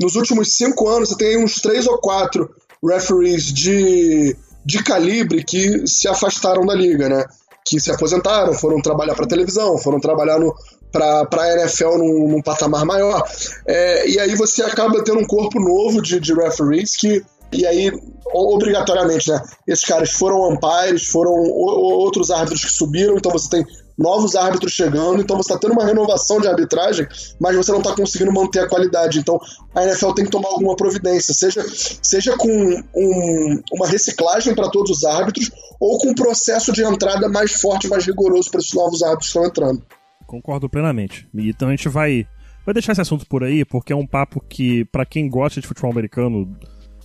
[0.00, 2.48] nos últimos cinco anos, você tem aí uns três ou quatro
[2.82, 7.24] referees de, de calibre que se afastaram da liga, né?
[7.66, 10.54] Que se aposentaram, foram trabalhar para televisão, foram trabalhar no,
[10.92, 13.22] para a NFL num, num, patamar maior.
[13.66, 17.90] É, e aí você acaba tendo um corpo novo de, de referees que e aí,
[18.32, 19.42] obrigatoriamente, né?
[19.66, 25.20] Esses caras foram umpires, foram outros árbitros que subiram, então você tem novos árbitros chegando,
[25.20, 27.06] então você está tendo uma renovação de arbitragem,
[27.40, 29.18] mas você não está conseguindo manter a qualidade.
[29.18, 29.40] Então
[29.74, 31.64] a NFL tem que tomar alguma providência, seja,
[32.02, 37.28] seja com um, uma reciclagem para todos os árbitros ou com um processo de entrada
[37.28, 39.82] mais forte, mais rigoroso para esses novos árbitros que estão entrando.
[40.26, 41.26] Concordo plenamente.
[41.34, 42.26] Então a gente vai
[42.64, 45.66] vai deixar esse assunto por aí, porque é um papo que, para quem gosta de
[45.66, 46.54] futebol americano,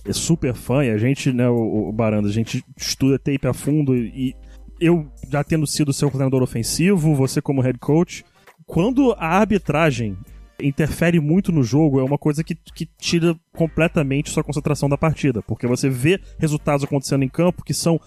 [0.04, 3.54] é super fã, e a gente, né, o, o Baranda, a gente estuda tape a
[3.54, 4.34] fundo e
[4.80, 8.24] eu já tendo sido seu coordenador ofensivo, você como head coach,
[8.66, 10.16] quando a arbitragem
[10.60, 15.42] interfere muito no jogo, é uma coisa que, que tira completamente sua concentração da partida,
[15.42, 18.00] porque você vê resultados acontecendo em campo que são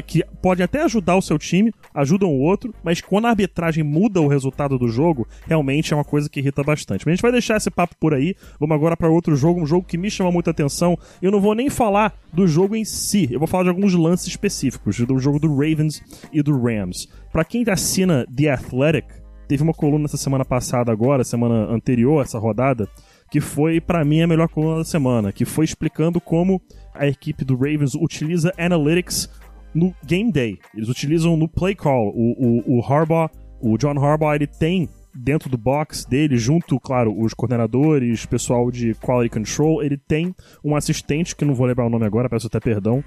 [0.00, 4.20] que podem até ajudar o seu time, ajudam o outro, mas quando a arbitragem muda
[4.20, 7.04] o resultado do jogo, realmente é uma coisa que irrita bastante.
[7.04, 8.36] Mas a gente vai deixar esse papo por aí.
[8.60, 10.96] Vamos agora para outro jogo, um jogo que me chama muita atenção.
[11.20, 14.28] Eu não vou nem falar do jogo em si, eu vou falar de alguns lances
[14.28, 17.08] específicos do jogo do Ravens e do Rams.
[17.32, 19.06] Para quem assina The Athletic,
[19.48, 22.88] teve uma coluna essa semana passada agora, semana anterior essa rodada,
[23.30, 26.60] que foi para mim a melhor coluna da semana, que foi explicando como
[26.94, 29.28] a equipe do Ravens utiliza analytics
[29.74, 30.58] no game day.
[30.74, 32.12] Eles utilizam no play call.
[32.14, 33.30] O, o, o Harbaugh,
[33.60, 38.94] o John Harbaugh, ele tem dentro do box dele, junto, claro, os coordenadores, pessoal de
[38.94, 42.60] quality control, ele tem um assistente, que não vou lembrar o nome agora, peço até
[42.60, 43.02] perdão,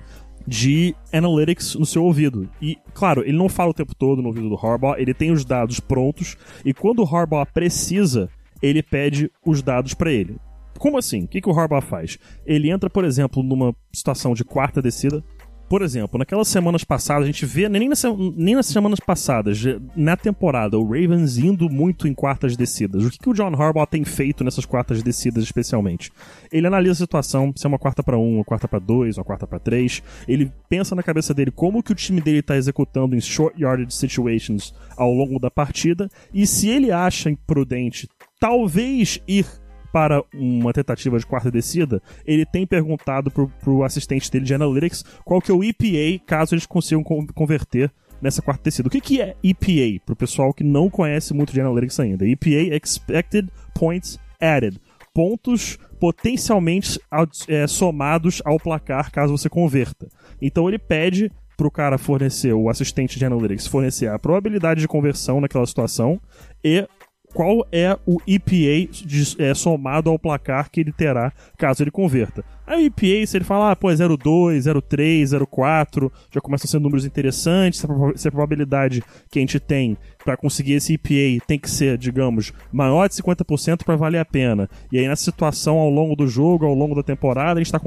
[0.45, 2.49] de analytics no seu ouvido.
[2.61, 5.45] E, claro, ele não fala o tempo todo no ouvido do Harbaugh, ele tem os
[5.45, 8.29] dados prontos, e quando o Harbaugh precisa,
[8.61, 10.37] ele pede os dados para ele.
[10.77, 11.23] Como assim?
[11.23, 12.17] O que, que o Harbaugh faz?
[12.45, 15.23] Ele entra, por exemplo, numa situação de quarta descida,
[15.69, 18.03] por exemplo, naquelas semanas passadas, a gente vê, nem nas,
[18.35, 19.63] nem nas semanas passadas,
[19.95, 23.05] na temporada, o Ravens indo muito em quartas descidas.
[23.05, 26.11] O que, que o John Harbaugh tem feito nessas quartas descidas, especialmente?
[26.51, 29.23] Ele analisa a situação, se é uma quarta para um, uma quarta para dois, uma
[29.23, 30.03] quarta para três.
[30.27, 33.95] Ele pensa na cabeça dele como que o time dele está executando em short yardage
[33.95, 36.09] situations ao longo da partida.
[36.33, 38.07] E se ele acha imprudente,
[38.39, 39.45] talvez ir
[39.93, 45.05] para uma tentativa de quarta descida, ele tem perguntado pro, pro assistente dele de analytics
[45.23, 48.87] qual que é o EPA, caso eles consigam converter nessa quarta descida.
[48.87, 52.27] O que, que é EPA, pro pessoal que não conhece muito de analytics ainda?
[52.27, 54.81] EPA, Expected Points Added.
[55.13, 56.99] Pontos potencialmente
[57.47, 60.09] é, somados ao placar caso você converta.
[60.41, 64.87] Então ele pede para o cara fornecer, o assistente de analytics, fornecer a probabilidade de
[64.87, 66.19] conversão naquela situação
[66.63, 66.87] e
[67.33, 72.43] qual é o EPA de, é, somado ao placar que ele terá caso ele converta.
[72.65, 76.71] Aí o EPA, se ele falar, ah, pô, é 0,2, 0,3, 0,4, já começam a
[76.71, 77.83] ser números interessantes,
[78.15, 82.53] se a probabilidade que a gente tem para conseguir esse EPA tem que ser, digamos,
[82.71, 84.69] maior de 50% para valer a pena.
[84.91, 87.79] E aí nessa situação, ao longo do jogo, ao longo da temporada, a gente está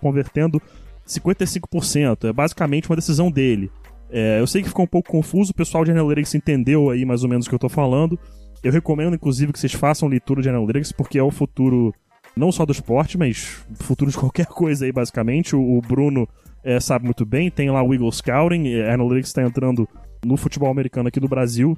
[0.00, 0.60] convertendo
[1.06, 2.28] 55%.
[2.28, 3.70] É basicamente uma decisão dele.
[4.10, 7.22] É, eu sei que ficou um pouco confuso, o pessoal de Analytics entendeu aí mais
[7.22, 8.18] ou menos o que eu estou falando.
[8.62, 11.94] Eu recomendo, inclusive, que vocês façam leitura de Analytics, porque é o futuro
[12.36, 15.54] não só do esporte, mas futuro de qualquer coisa aí, basicamente.
[15.54, 16.28] O, o Bruno
[16.64, 19.88] é, sabe muito bem, tem lá o Eagle Scouting, a Analytics está entrando
[20.24, 21.76] no futebol americano aqui do Brasil.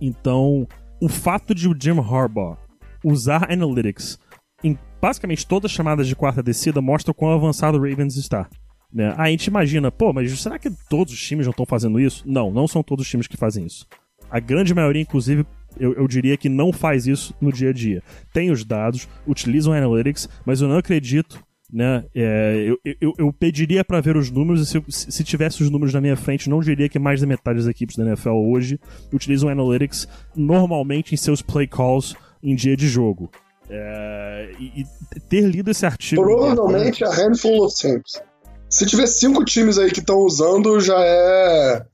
[0.00, 0.66] Então,
[1.00, 2.56] o fato de o Jim Harbaugh
[3.04, 4.18] usar Analytics
[4.62, 8.48] em basicamente todas as chamadas de quarta descida mostra o quão avançado o Ravens está.
[8.92, 9.14] Né?
[9.18, 12.22] A gente imagina, pô, mas será que todos os times não estão fazendo isso?
[12.24, 13.86] Não, não são todos os times que fazem isso.
[14.30, 15.44] A grande maioria, inclusive,
[15.78, 18.02] eu, eu, diria que não faz isso no dia a dia.
[18.32, 21.42] Tem os dados, utilizam analytics, mas eu não acredito.
[21.72, 22.04] Né?
[22.14, 25.92] É, eu, eu, eu, pediria para ver os números e se, se tivesse os números
[25.92, 28.78] na minha frente, não diria que mais da metade das equipes da NFL hoje
[29.12, 30.06] utilizam analytics
[30.36, 33.28] normalmente em seus play calls em dia de jogo.
[33.68, 36.22] É, e, e, ter lido esse artigo.
[36.22, 38.22] Provavelmente a handful of teams.
[38.68, 41.84] Se tiver cinco times aí que estão usando, já é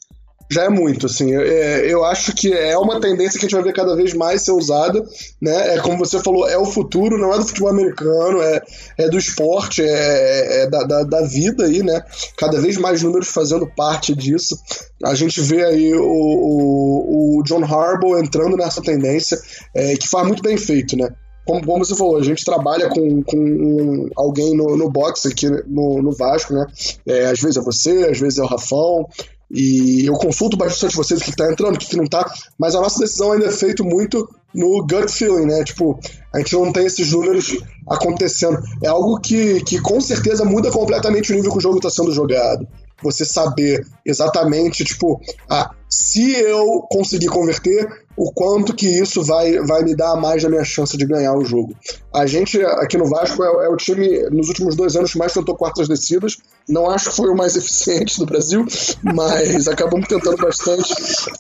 [0.51, 1.33] já é muito, assim.
[1.33, 4.43] É, eu acho que é uma tendência que a gente vai ver cada vez mais
[4.43, 5.01] ser usada,
[5.41, 5.77] né?
[5.77, 8.61] É como você falou, é o futuro, não é do futebol americano, é,
[8.99, 12.03] é do esporte, é, é da, da, da, vida aí, né?
[12.37, 14.59] Cada vez mais números fazendo parte disso.
[15.05, 19.39] A gente vê aí o, o, o John Harbaugh entrando nessa tendência,
[19.75, 21.09] é, que faz muito bem feito, né?
[21.47, 26.03] Como, como, você falou, a gente trabalha com, com alguém no, no box aqui no,
[26.03, 26.67] no Vasco, né?
[27.07, 29.07] É, às vezes é você, às vezes é o Rafão,
[29.51, 32.81] e eu consulto bastante vocês o que está entrando, o que não está, mas a
[32.81, 35.65] nossa decisão ainda é feita muito no gut feeling, né?
[35.65, 35.99] Tipo,
[36.33, 37.59] a gente não tem esses números
[37.89, 38.63] acontecendo.
[38.83, 42.13] É algo que, que com certeza muda completamente o nível que o jogo está sendo
[42.13, 42.67] jogado.
[43.03, 47.89] Você saber exatamente, tipo, ah, se eu conseguir converter,
[48.20, 51.42] o quanto que isso vai, vai me dar mais da minha chance de ganhar o
[51.42, 51.74] jogo.
[52.12, 55.33] A gente aqui no Vasco é, é o time nos últimos dois anos que mais
[55.33, 56.37] tentou quartas descidas.
[56.68, 58.66] Não acho que foi o mais eficiente do Brasil,
[59.02, 60.94] mas acabamos tentando bastante.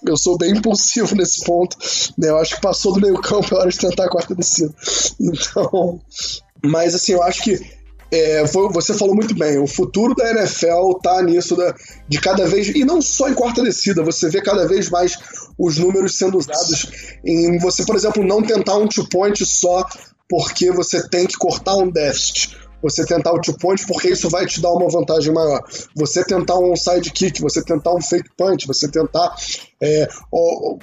[0.06, 1.76] Eu sou bem impulsivo nesse ponto.
[2.16, 2.30] Né?
[2.30, 4.72] Eu acho que passou do meio campo a hora de tentar a quarta descida.
[5.20, 6.00] Então,
[6.64, 7.60] mas assim, eu acho que
[8.12, 11.74] é, você falou muito bem, o futuro da NFL tá nisso da,
[12.08, 15.16] de cada vez, e não só em quarta descida, você vê cada vez mais
[15.58, 19.86] os números sendo usados em você, por exemplo, não tentar um two-point só
[20.28, 22.56] porque você tem que cortar um déficit.
[22.82, 25.62] Você tentar o two-point porque isso vai te dar uma vantagem maior.
[25.94, 29.34] Você tentar um sidekick, você tentar um fake punch, você tentar
[29.82, 30.08] é,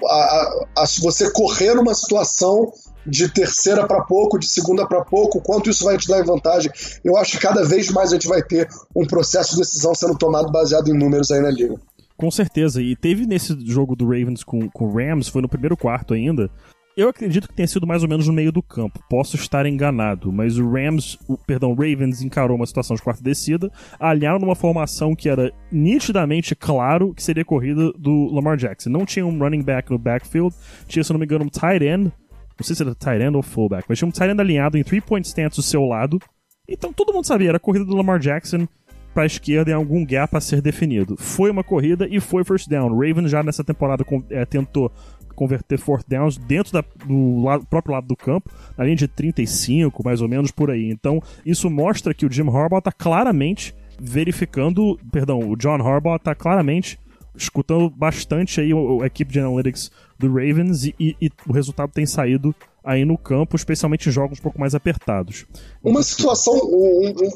[0.06, 2.72] a, a, a, você correr numa situação
[3.08, 6.72] de terceira para pouco, de segunda para pouco, quanto isso vai te dar em vantagem.
[7.04, 10.18] Eu acho que cada vez mais a gente vai ter um processo de decisão sendo
[10.18, 11.76] tomado baseado em números aí na liga.
[12.18, 16.16] Com certeza, e teve nesse jogo do Ravens com o Rams, foi no primeiro quarto
[16.16, 16.50] ainda.
[16.98, 19.00] Eu acredito que tenha sido mais ou menos no meio do campo.
[19.08, 23.72] Posso estar enganado, mas o Rams, o, perdão, Ravens encarou uma situação de quarta descida,
[24.00, 28.90] alinharam numa formação que era nitidamente claro que seria corrida do Lamar Jackson.
[28.90, 30.56] Não tinha um running back no backfield,
[30.88, 32.12] tinha, se não me engano, um tight end
[32.60, 35.56] não sei se era tight ou fullback, mas tinha um tight alinhado em three-point stance
[35.56, 36.20] do seu lado.
[36.68, 38.68] Então todo mundo sabia, era a corrida do Lamar Jackson
[39.14, 41.16] para a esquerda em algum gap a ser definido.
[41.18, 42.96] Foi uma corrida e foi first down.
[42.96, 44.92] Raven já nessa temporada é, tentou
[45.36, 50.04] converter fourth downs dentro da, do lado, próprio lado do campo, na linha de 35,
[50.04, 50.90] mais ou menos por aí.
[50.90, 56.36] Então, isso mostra que o Jim Harbaugh está claramente verificando, perdão, o John Harbaugh está
[56.36, 57.00] claramente
[57.38, 62.06] escutando bastante aí a, equipe de analytics do Ravens e, e, e, o resultado tem
[62.06, 65.46] saído aí no campo, especialmente em jogos um pouco mais apertados.
[65.84, 67.30] Uma situação, um, um,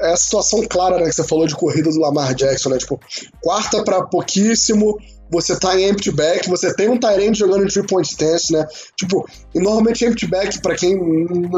[0.00, 2.78] é a situação clara né, que você falou de corrida do Lamar Jackson, né?
[2.78, 3.00] Tipo,
[3.42, 4.98] quarta para pouquíssimo,
[5.30, 8.66] você tá em empty back, você tem um Tyrant jogando em three point stance, né?
[8.96, 10.96] Tipo, e normalmente empty back, para quem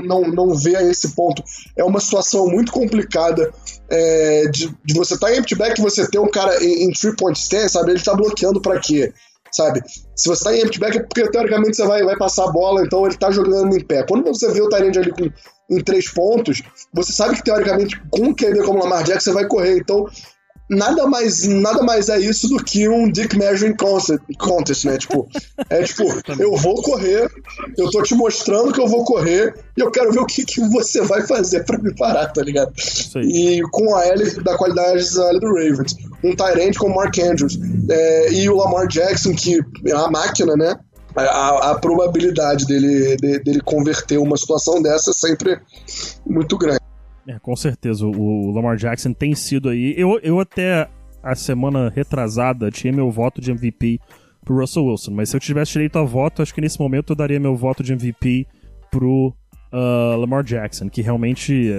[0.04, 1.42] não, não vê a esse ponto,
[1.76, 3.52] é uma situação muito complicada
[3.90, 6.92] é, de, de, você tá em empty back e você ter um cara em, em
[6.92, 7.92] three point stance, sabe?
[7.92, 9.12] Ele tá bloqueando para quê?
[9.52, 9.82] sabe?
[10.16, 12.82] Se você tá em empty back é porque teoricamente você vai, vai passar a bola,
[12.82, 14.02] então ele tá jogando em pé.
[14.02, 15.30] Quando você vê o Tyrande ali com,
[15.76, 19.46] em três pontos, você sabe que teoricamente com um QB como Lamar Jackson você vai
[19.46, 19.78] correr.
[19.78, 20.06] Então
[20.72, 23.76] nada mais, nada mais é isso do que um Dick Measuring
[24.38, 24.96] Contest, né?
[24.96, 25.28] Tipo,
[25.68, 26.04] é tipo,
[26.38, 27.30] eu vou correr,
[27.76, 30.60] eu tô te mostrando que eu vou correr e eu quero ver o que, que
[30.68, 32.72] você vai fazer para me parar, tá ligado?
[33.16, 35.96] E com a L da qualidade da L do Ravens.
[36.24, 37.58] Um Tyrant com o Mark Andrews
[37.90, 40.76] é, e o Lamar Jackson, que é uma máquina, né?
[41.14, 45.60] A, a probabilidade dele, de, dele converter uma situação dessa é sempre
[46.26, 46.80] muito grande.
[47.28, 48.06] É, com certeza.
[48.06, 49.94] O Lamar Jackson tem sido aí.
[49.96, 50.88] Eu, eu até
[51.22, 54.00] a semana retrasada tinha meu voto de MVP
[54.44, 57.16] pro Russell Wilson, mas se eu tivesse direito a voto, acho que nesse momento eu
[57.16, 58.46] daria meu voto de MVP
[58.90, 59.32] pro
[59.72, 61.70] uh, Lamar Jackson, que realmente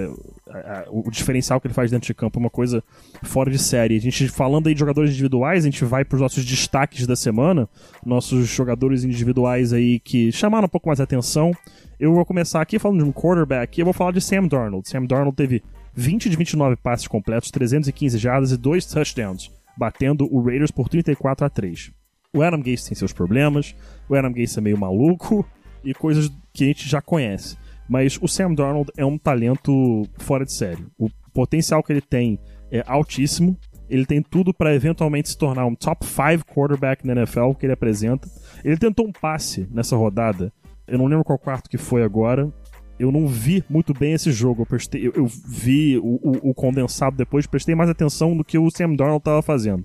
[0.54, 2.82] uh, o diferencial que ele faz dentro de campo é uma coisa
[3.22, 3.96] fora de série.
[3.96, 7.16] A gente falando aí de jogadores individuais, a gente vai para os nossos destaques da
[7.16, 7.68] semana,
[8.04, 11.52] nossos jogadores individuais aí que chamaram um pouco mais a atenção.
[11.98, 14.88] Eu vou começar aqui falando de um quarterback eu vou falar de Sam Darnold.
[14.88, 15.62] Sam Darnold teve
[15.94, 21.46] 20 de 29 passes completos, 315 jardas e 2 touchdowns, batendo o Raiders por 34
[21.46, 21.92] a 3.
[22.34, 23.74] O Adam Gase tem seus problemas,
[24.08, 25.46] o Adam Gase é meio maluco
[25.84, 27.56] e coisas que a gente já conhece.
[27.88, 30.84] Mas o Sam Darnold é um talento fora de série.
[30.98, 32.38] O potencial que ele tem
[32.70, 33.58] é altíssimo.
[33.88, 37.74] Ele tem tudo para eventualmente se tornar um top 5 quarterback na NFL que ele
[37.74, 38.28] apresenta.
[38.64, 40.52] Ele tentou um passe nessa rodada.
[40.86, 42.50] Eu não lembro qual quarto que foi agora.
[42.98, 44.62] Eu não vi muito bem esse jogo.
[44.62, 48.56] Eu, prestei, eu, eu vi o, o, o, condensado depois, prestei mais atenção no que
[48.56, 49.84] o Sam Darnold estava fazendo.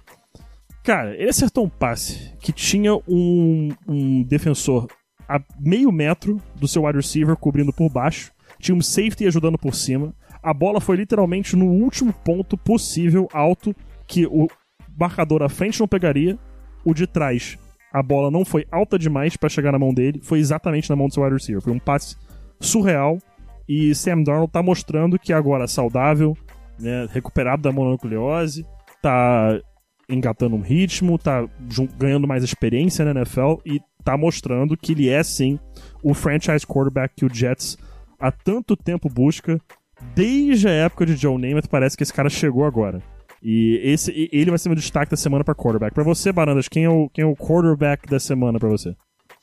[0.83, 4.87] Cara, ele acertou um passe que tinha um, um defensor
[5.29, 9.75] a meio metro do seu wide receiver cobrindo por baixo, tinha um safety ajudando por
[9.75, 10.13] cima.
[10.41, 13.75] A bola foi literalmente no último ponto possível alto
[14.07, 14.47] que o
[14.97, 16.37] marcador à frente não pegaria,
[16.83, 17.57] o de trás
[17.91, 21.07] a bola não foi alta demais para chegar na mão dele, foi exatamente na mão
[21.07, 21.61] do seu wide receiver.
[21.61, 22.15] Foi um passe
[22.59, 23.17] surreal
[23.67, 26.37] e Sam Darnold tá mostrando que agora saudável,
[26.79, 28.65] né, recuperado da mononucleose,
[29.01, 29.59] tá
[30.07, 31.47] engatando um ritmo, tá
[31.97, 35.59] ganhando mais experiência na NFL e tá mostrando que ele é sim
[36.03, 37.77] o franchise quarterback que o Jets
[38.19, 39.59] há tanto tempo busca.
[40.15, 43.01] Desde a época de Joe Namath, parece que esse cara chegou agora.
[43.43, 45.93] E esse, ele vai ser meu destaque da semana para quarterback.
[45.93, 48.95] Para você, Barandas, quem é, o, quem é o quarterback da semana para você?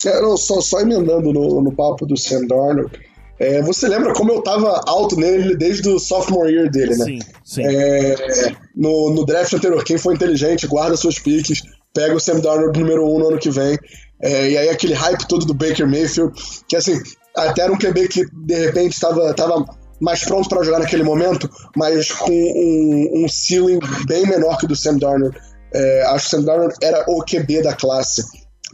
[0.04, 2.90] É, não, só, só emendando no, no papo do Sam Darnold.
[3.38, 7.04] É, você lembra como eu tava alto nele desde o sophomore year dele, né?
[7.04, 7.62] Sim, sim.
[7.66, 11.62] É, no, no draft anterior, quem foi inteligente, guarda suas piques,
[11.96, 13.78] pega o Sam Darnold número 1 um no ano que vem.
[14.20, 16.32] É, e aí aquele hype todo do Baker Mayfield,
[16.68, 17.00] que assim,
[17.34, 19.64] até era um QB que de repente estava tava
[19.98, 24.68] mais pronto para jogar naquele momento, mas com um, um ceiling bem menor que o
[24.68, 25.36] do Sam Darnold.
[25.72, 28.22] É, acho que o Sam Darnold era o QB da classe.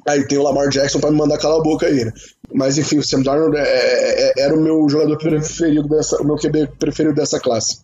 [0.07, 2.13] Aí tem o Lamar Jackson para me mandar calar a boca aí, né?
[2.53, 6.25] Mas enfim, o Sam Darnold é, é, é, era o meu jogador preferido dessa, o
[6.25, 7.79] meu QB preferido dessa classe.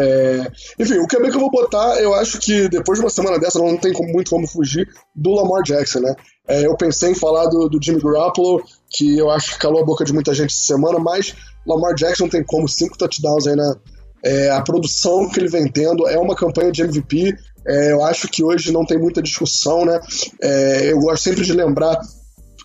[0.00, 3.38] É, enfim, o QB que eu vou botar, eu acho que depois de uma semana
[3.38, 6.14] dessa não tem muito como fugir do Lamar Jackson, né?
[6.48, 9.84] É, eu pensei em falar do, do Jimmy Garoppolo, que eu acho que calou a
[9.84, 11.34] boca de muita gente essa semana, mas
[11.66, 13.76] Lamar Jackson tem como cinco touchdowns aí na.
[14.22, 17.34] É, a produção que ele vem tendo é uma campanha de MVP.
[17.66, 20.00] É, eu acho que hoje não tem muita discussão, né?
[20.42, 21.98] É, eu gosto sempre de lembrar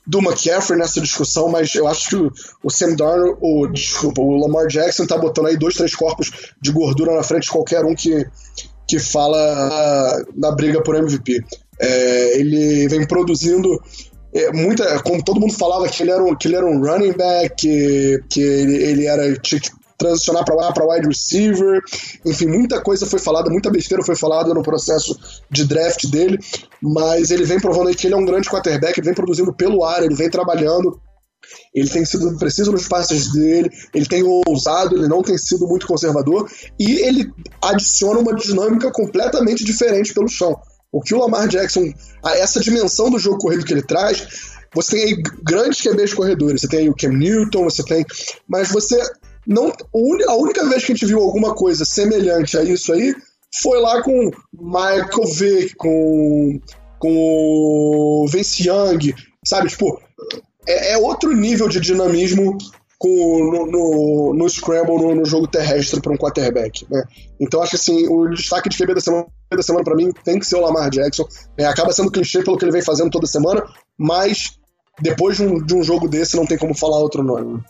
[0.07, 2.15] do McCaffrey nessa discussão, mas eu acho que
[2.63, 6.71] o, Sam Darnold, o, desculpa, o Lamar Jackson tá botando aí dois, três corpos de
[6.71, 8.25] gordura na frente de qualquer um que,
[8.87, 11.43] que fala na briga por MVP.
[11.79, 13.81] É, ele vem produzindo
[14.33, 17.13] é, muita, como todo mundo falava que ele era um, que ele era um running
[17.13, 21.81] back, que, que ele, ele era tinha que transicionar para para wide receiver,
[22.25, 25.17] enfim, muita coisa foi falada, muita besteira foi falada no processo
[25.49, 26.39] de draft dele,
[26.81, 29.83] mas ele vem provando aí que ele é um grande quarterback, ele vem produzindo pelo
[29.83, 30.99] ar, ele vem trabalhando,
[31.73, 35.87] ele tem sido preciso nos passes dele, ele tem ousado, ele não tem sido muito
[35.87, 37.31] conservador, e ele
[37.61, 40.55] adiciona uma dinâmica completamente diferente pelo chão.
[40.91, 44.25] O que o Lamar Jackson, essa dimensão do jogo corrido que ele traz,
[44.73, 48.05] você tem aí grandes QBs corredores, você tem aí o Cam Newton, você tem.
[48.47, 49.01] Mas você
[49.47, 49.71] não,
[50.27, 53.13] a única vez que a gente viu alguma coisa semelhante a isso aí
[53.61, 56.59] foi lá com Michael Vick, com,
[56.99, 59.13] com Vince Young,
[59.45, 59.69] sabe?
[59.69, 59.99] Tipo,
[60.67, 62.57] é, é outro nível de dinamismo
[62.97, 63.07] com,
[63.51, 66.85] no, no, no Scramble, no, no, jogo terrestre para um quarterback.
[66.89, 67.03] Né?
[67.39, 69.27] Então acho que assim, o destaque de QB da semana,
[69.61, 71.27] semana para mim tem que ser o Lamar Jackson.
[71.57, 73.63] É, acaba sendo clichê pelo que ele vem fazendo toda semana,
[73.97, 74.57] mas
[75.01, 77.61] depois de um, de um jogo desse não tem como falar outro nome.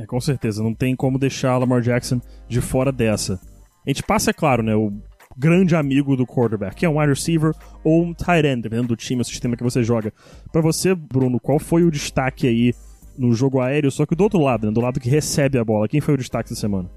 [0.00, 3.38] É, com certeza, não tem como deixar Lamar Jackson de fora dessa.
[3.86, 4.90] A gente passa, é claro, né, o
[5.36, 7.52] grande amigo do quarterback, que é um wide receiver
[7.84, 10.12] ou um tight end, dependendo do time, o sistema que você joga.
[10.50, 12.74] Para você, Bruno, qual foi o destaque aí
[13.18, 15.88] no jogo aéreo, só que do outro lado, né, do lado que recebe a bola?
[15.88, 16.90] Quem foi o destaque da semana?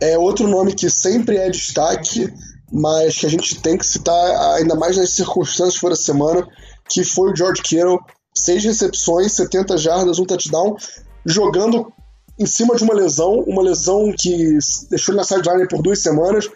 [0.00, 2.32] É outro nome que sempre é destaque,
[2.72, 6.48] mas que a gente tem que citar, ainda mais nas circunstâncias que foram a semana,
[6.88, 7.98] que foi o George Kittle,
[8.34, 10.76] seis recepções, 70 jardas, um touchdown,
[11.24, 11.92] jogando
[12.38, 14.58] em cima de uma lesão, uma lesão que
[14.90, 16.48] deixou ele na sideline por duas semanas,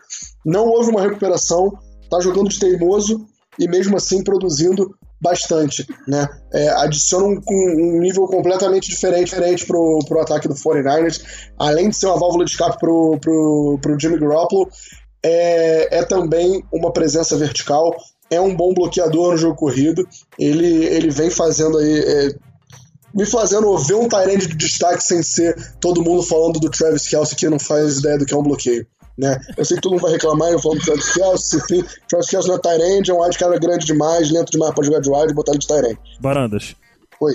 [0.45, 1.73] não houve uma recuperação,
[2.11, 3.27] tá jogando de teimoso
[3.59, 6.27] e mesmo assim produzindo bastante, né?
[6.53, 11.23] É, adiciona um, um, nível completamente diferente, diferente pro, pro ataque do 49ers,
[11.59, 14.69] além de ser uma válvula de escape pro, pro, pro Jimmy Garoppolo,
[15.23, 17.95] é, é também uma presença vertical,
[18.31, 21.99] é um bom bloqueador no jogo corrido, ele, ele vem fazendo aí...
[22.01, 22.50] É,
[23.15, 27.37] me fazendo ver um Tyrande de destaque sem ser todo mundo falando do Travis Kelsey
[27.37, 28.87] que não faz ideia do que é um bloqueio.
[29.19, 29.39] Né?
[29.57, 32.49] Eu sei que todo mundo vai reclamar, eu falo do Travis Kelsey, enfim, Travis Kelsey
[32.49, 35.33] não é Tyrande, é um wide cara grande demais, lento demais pra jogar de wide
[35.33, 35.99] e botar ele de Tyrande.
[36.21, 36.75] Barandas.
[37.21, 37.35] Oi.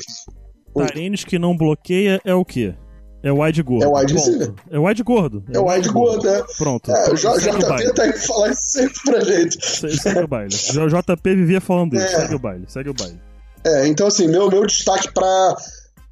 [0.74, 2.76] Tyrandes que não bloqueia é o quê?
[3.24, 3.84] É o wide gordo.
[3.84, 4.54] É o wide receiver.
[4.70, 5.44] É o wide gordo.
[5.52, 6.44] É, é o wide gordo, é.
[6.60, 6.92] Pronto.
[6.92, 9.66] É, o JP tá aí pra falar isso sempre pra gente.
[9.98, 10.54] Segue o baile.
[10.54, 12.04] O JP vivia falando dele.
[12.04, 12.08] É.
[12.08, 13.20] Segue o baile, segue o baile.
[13.66, 15.56] É, então assim, meu, meu destaque pra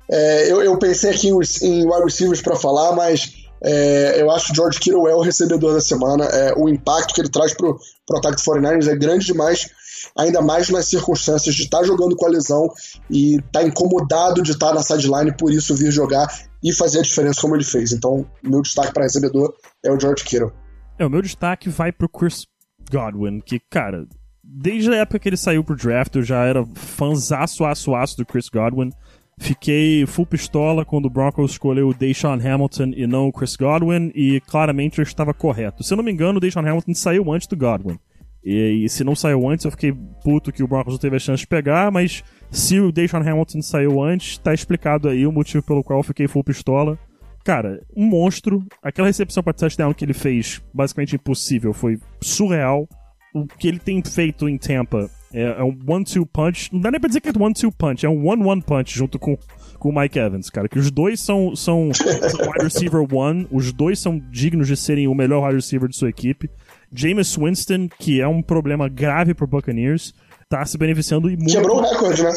[0.10, 4.52] é, eu, eu, pensei aqui em, em wide receivers para falar, mas é, eu acho
[4.52, 6.26] o George Kittle é o recebedor da semana.
[6.26, 9.70] É, o impacto que ele traz pro, pro ataque do 49ers é grande demais,
[10.18, 12.70] ainda mais nas circunstâncias de estar tá jogando com a lesão
[13.10, 16.28] e estar tá incomodado de estar tá na sideline, por isso vir jogar
[16.62, 17.94] e fazer a diferença como ele fez.
[17.94, 20.52] Então, meu destaque para recebedor é o George Kittle.
[21.00, 22.46] É, o meu destaque vai pro Chris
[22.92, 24.06] Godwin, que, cara,
[24.44, 28.26] desde a época que ele saiu pro draft, eu já era fãzaço, aço, aço do
[28.26, 28.92] Chris Godwin.
[29.40, 34.12] Fiquei full pistola quando o Broncos escolheu o Deshaun Hamilton e não o Chris Godwin,
[34.14, 35.84] e claramente eu estava correto.
[35.84, 37.98] Se eu não me engano, o Deshaun Hamilton saiu antes do Godwin.
[38.44, 41.20] E, e, se não saiu antes, eu fiquei puto que o Broncos não teve a
[41.20, 45.64] chance de pegar, mas se o Deshaun Hamilton saiu antes, tá explicado aí o motivo
[45.64, 47.00] pelo qual eu fiquei full pistola.
[47.44, 48.64] Cara, um monstro.
[48.82, 52.88] Aquela recepção para touchdown que ele fez, basicamente impossível, foi surreal.
[53.34, 56.70] O que ele tem feito em Tampa é, é um one-two punch.
[56.72, 59.38] Não dá nem pra dizer que é one-two punch, é um one-one punch junto com,
[59.80, 60.70] com o Mike Evans, cara.
[60.70, 62.08] Que os dois são, são, são
[62.42, 66.10] wide receiver one, os dois são dignos de serem o melhor wide receiver de sua
[66.10, 66.50] equipe.
[66.94, 70.14] Jameis Winston, que é um problema grave pro Buccaneers,
[70.48, 71.54] tá se beneficiando e muito.
[71.54, 72.32] Quebrou o recorde, né?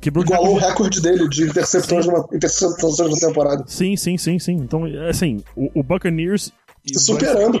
[0.00, 3.64] Quebrou Igualou o recorde dele de numa, interceptações na temporada.
[3.66, 4.54] Sim, sim, sim, sim.
[4.54, 6.50] Então, assim, o, o Buccaneers.
[6.96, 7.60] Superando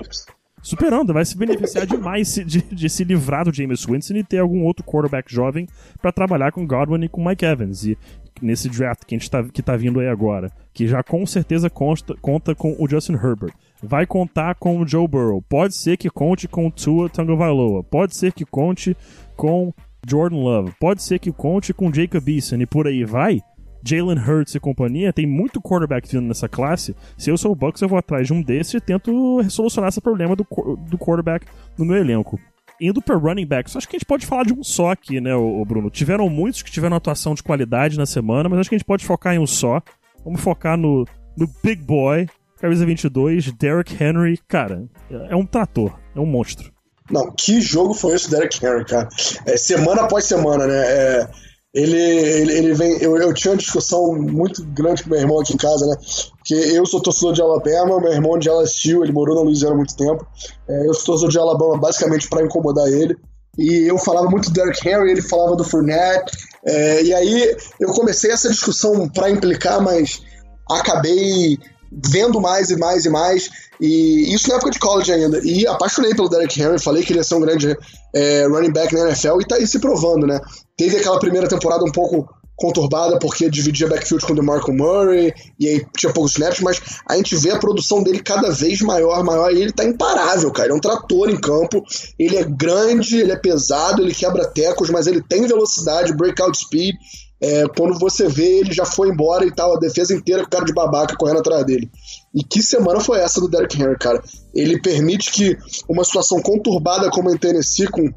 [0.62, 4.64] superando, vai se beneficiar demais de, de, se livrar do James Winston e ter algum
[4.64, 5.66] outro quarterback jovem
[6.00, 7.84] para trabalhar com Godwin e com Mike Evans.
[7.84, 7.96] E
[8.40, 11.68] nesse draft que a gente tá, que tá vindo aí agora, que já com certeza
[11.68, 13.52] consta, conta com o Justin Herbert,
[13.82, 18.16] vai contar com o Joe Burrow, pode ser que conte com o Tua Tagovailoa, pode
[18.16, 18.96] ser que conte
[19.36, 19.72] com
[20.06, 20.72] Jordan Love.
[20.80, 23.40] Pode ser que conte com Jacob Eason e por aí vai.
[23.82, 26.94] Jalen Hurts e companhia, tem muito quarterback vindo nessa classe.
[27.16, 30.00] Se eu sou o Bucks, eu vou atrás de um desses e tento solucionar esse
[30.00, 30.46] problema do,
[30.88, 31.46] do quarterback
[31.78, 32.38] no meu elenco.
[32.80, 35.34] Indo para running backs, acho que a gente pode falar de um só aqui, né,
[35.34, 35.90] o Bruno?
[35.90, 39.04] Tiveram muitos que tiveram atuação de qualidade na semana, mas acho que a gente pode
[39.04, 39.82] focar em um só.
[40.24, 41.04] Vamos focar no,
[41.36, 42.26] no Big Boy,
[42.58, 44.38] camisa 22, Derrick Henry.
[44.48, 44.88] Cara,
[45.28, 46.72] é um trator, é um monstro.
[47.10, 49.08] Não, que jogo foi esse Derrick Henry, cara?
[49.44, 50.78] É, semana após semana, né?
[50.78, 51.28] É
[51.72, 52.98] ele, ele, ele vem.
[53.00, 55.96] Eu, eu tinha uma discussão muito grande com meu irmão aqui em casa, né?
[56.36, 59.76] Porque eu sou torcedor de Alabama, meu irmão de LSU, ele morou na Louisiana há
[59.76, 60.26] muito tempo.
[60.68, 63.16] É, eu sou torcedor de Alabama basicamente para incomodar ele.
[63.56, 66.32] E eu falava muito do Derrick Henry, ele falava do Fournette.
[66.66, 70.22] É, e aí eu comecei essa discussão para implicar, mas
[70.68, 71.58] acabei
[71.90, 73.48] vendo mais e mais e mais.
[73.80, 75.40] E isso na época de college ainda.
[75.44, 77.76] E apaixonei pelo Derrick Henry, falei que ele ia ser um grande
[78.14, 80.40] é, running back na NFL e tá aí se provando, né?
[80.76, 82.28] Teve aquela primeira temporada um pouco
[82.60, 87.16] conturbada porque dividia backfield com o DeMarco Murray e aí tinha poucos snaps, mas a
[87.16, 90.66] gente vê a produção dele cada vez maior, maior, e ele tá imparável, cara.
[90.66, 91.82] Ele é um trator em campo,
[92.18, 96.94] ele é grande, ele é pesado, ele quebra tecos, mas ele tem velocidade, breakout speed,
[97.42, 100.64] é, quando você vê, ele já foi embora e tal, a defesa inteira com cara
[100.64, 101.90] de babaca correndo atrás dele.
[102.34, 104.22] E que semana foi essa do Derrick Henry, cara?
[104.54, 105.56] Ele permite que
[105.88, 108.12] uma situação conturbada como em Tennessee, com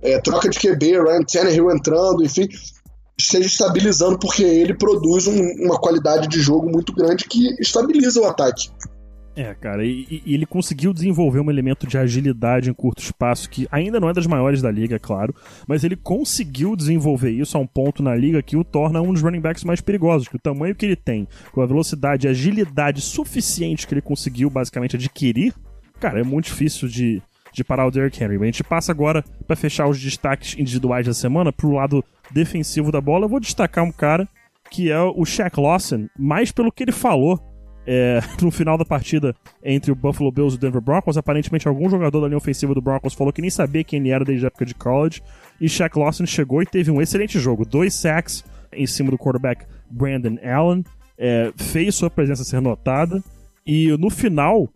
[0.00, 2.48] é, troca de QB, Ryan Tannehill entrando, enfim,
[3.18, 8.24] esteja estabilizando, porque ele produz um, uma qualidade de jogo muito grande que estabiliza o
[8.24, 8.70] ataque.
[9.34, 13.66] É, cara, e, e, ele conseguiu desenvolver um elemento de agilidade em curto espaço que
[13.72, 15.34] ainda não é das maiores da liga, é claro,
[15.66, 19.22] mas ele conseguiu desenvolver isso a um ponto na liga que o torna um dos
[19.22, 23.00] running backs mais perigosos, que o tamanho que ele tem, com a velocidade e agilidade
[23.00, 25.54] suficiente que ele conseguiu basicamente adquirir,
[25.98, 27.22] cara, é muito difícil de,
[27.54, 28.36] de parar o Derrick Henry.
[28.36, 33.00] A gente passa agora para fechar os destaques individuais da semana pro lado defensivo da
[33.00, 33.24] bola.
[33.24, 34.28] Eu vou destacar um cara
[34.70, 37.51] que é o Shaq Lawson, mais pelo que ele falou
[37.86, 41.16] é, no final da partida entre o Buffalo Bills e o Denver Broncos.
[41.16, 44.24] Aparentemente, algum jogador da linha ofensiva do Broncos falou que nem sabia quem ele era
[44.24, 45.22] desde a época de college.
[45.60, 47.64] E Shaq Lawson chegou e teve um excelente jogo.
[47.64, 50.84] Dois sacks em cima do quarterback Brandon Allen.
[51.18, 53.22] É, fez sua presença ser notada.
[53.66, 54.68] E no final,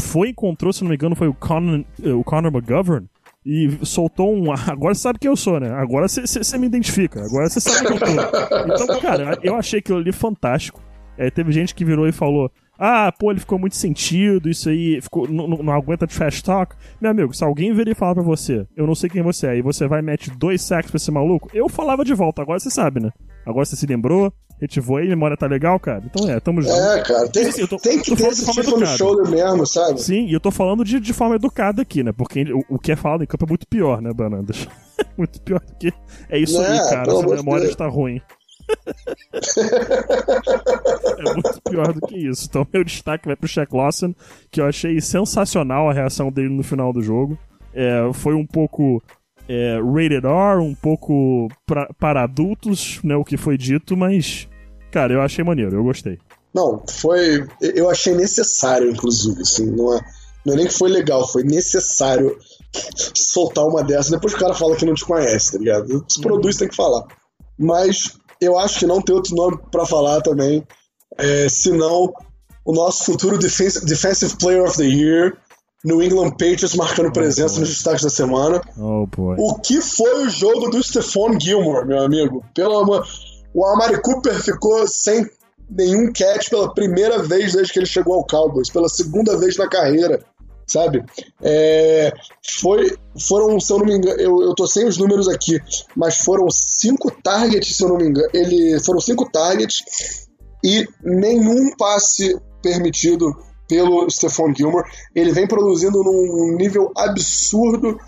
[0.00, 3.06] foi encontrou, se não me engano, foi o Conor, o Conor McGovern.
[3.44, 4.52] E soltou um.
[4.70, 5.70] Agora você sabe quem eu sou, né?
[5.70, 7.24] Agora você me identifica.
[7.24, 8.84] Agora você sabe quem eu tô.
[8.84, 10.80] Então, cara, eu achei aquilo ali fantástico.
[11.16, 15.00] É, teve gente que virou e falou: Ah, pô, ele ficou muito sentido, isso aí
[15.00, 16.74] ficou, não, não aguenta trash talk.
[17.00, 19.56] Meu amigo, se alguém viria e falar pra você, eu não sei quem você é,
[19.56, 22.58] e você vai e mete dois sacks pra esse maluco, eu falava de volta, agora
[22.58, 23.10] você sabe, né?
[23.44, 26.02] Agora você se lembrou, retivou aí, memória tá legal, cara?
[26.04, 26.74] Então é, tamo junto.
[26.74, 30.00] É, cara, tem, assim, tô, tem que ter esse tipo no shoulder mesmo, sabe?
[30.00, 32.12] Sim, e eu tô falando de, de forma educada aqui, né?
[32.12, 34.68] Porque o, o que é falado em campo é muito pior, né, Banandas?
[35.18, 35.92] muito pior do que.
[36.28, 37.12] É isso é, aí, cara.
[37.12, 38.22] Essa memória está ruim
[41.28, 42.46] é muito pior do que isso.
[42.48, 44.14] Então, meu destaque vai pro Shaq Lawson,
[44.50, 47.38] que eu achei sensacional a reação dele no final do jogo.
[47.74, 49.02] É, foi um pouco
[49.48, 54.48] é, rated R, um pouco pra, para adultos, né, o que foi dito, mas,
[54.90, 56.18] cara, eu achei maneiro, eu gostei.
[56.54, 57.46] Não, foi.
[57.60, 60.00] Eu achei necessário, inclusive, assim, não é,
[60.44, 62.36] não é nem que foi legal, foi necessário
[63.16, 66.04] soltar uma dessa depois o cara fala que não te conhece, tá ligado?
[66.08, 67.06] Se produz, tem que falar.
[67.58, 70.66] Mas eu acho que não tem outro nome para falar também,
[71.18, 72.12] é, senão
[72.64, 75.36] o nosso futuro defensive, defensive Player of the Year,
[75.84, 77.60] New England Patriots marcando oh, presença boy.
[77.60, 78.60] nos destaques da semana.
[78.78, 79.36] Oh, boy.
[79.38, 82.44] O que foi o jogo do Stephon Gilmore, meu amigo?
[82.54, 83.06] Pelo amor...
[83.54, 85.28] O Amari Cooper ficou sem
[85.68, 89.68] nenhum catch pela primeira vez desde que ele chegou ao Cowboys, pela segunda vez na
[89.68, 90.24] carreira
[90.66, 91.04] sabe?
[91.42, 92.12] É,
[92.60, 95.60] foi, foram, se eu não me engano, eu, eu tô sem os números aqui,
[95.94, 98.28] mas foram cinco targets, se eu não me engano.
[98.32, 100.21] Ele, foram cinco targets
[100.62, 103.36] e nenhum passe permitido
[103.68, 104.88] pelo Stephon Gilmore.
[105.14, 107.98] Ele vem produzindo num nível absurdo.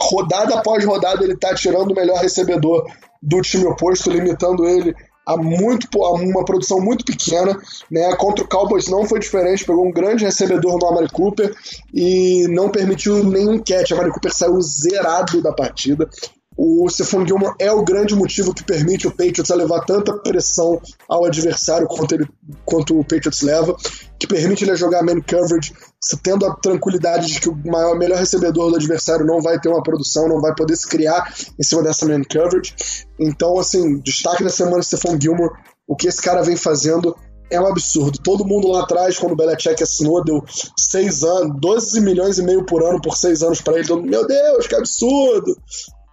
[0.00, 2.84] Rodada após rodada, ele tá tirando o melhor recebedor
[3.22, 4.94] do time oposto, limitando ele
[5.26, 7.58] a muito a uma produção muito pequena,
[7.90, 8.14] né?
[8.16, 11.54] Contra o Cowboys não foi diferente, pegou um grande recebedor no Amari Cooper
[11.92, 13.92] e não permitiu nenhum catch.
[13.92, 16.08] Amari Cooper saiu zerado da partida.
[16.56, 20.80] O Stephon Gilmore é o grande motivo que permite o Patriots a levar tanta pressão
[21.08, 22.28] ao adversário quanto, ele,
[22.64, 23.76] quanto o Patriots leva,
[24.18, 25.74] que permite ele jogar man coverage,
[26.22, 29.82] tendo a tranquilidade de que o maior, melhor recebedor do adversário não vai ter uma
[29.82, 32.74] produção, não vai poder se criar em cima dessa man coverage.
[33.18, 35.52] Então, assim, destaque da semana Stephon Gilmore,
[35.88, 37.16] o que esse cara vem fazendo
[37.50, 38.18] é um absurdo.
[38.22, 40.42] Todo mundo lá atrás, quando o Belichick assinou, deu
[40.78, 43.94] 6 anos, 12 milhões e meio por ano por 6 anos para ele.
[44.02, 45.56] Meu Deus, que absurdo!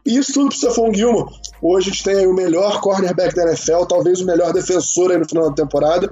[0.06, 1.32] E isso tudo pro Stephon Gilmore.
[1.62, 5.28] Hoje a gente tem o melhor cornerback da NFL, talvez o melhor defensor aí no
[5.28, 6.12] final da temporada,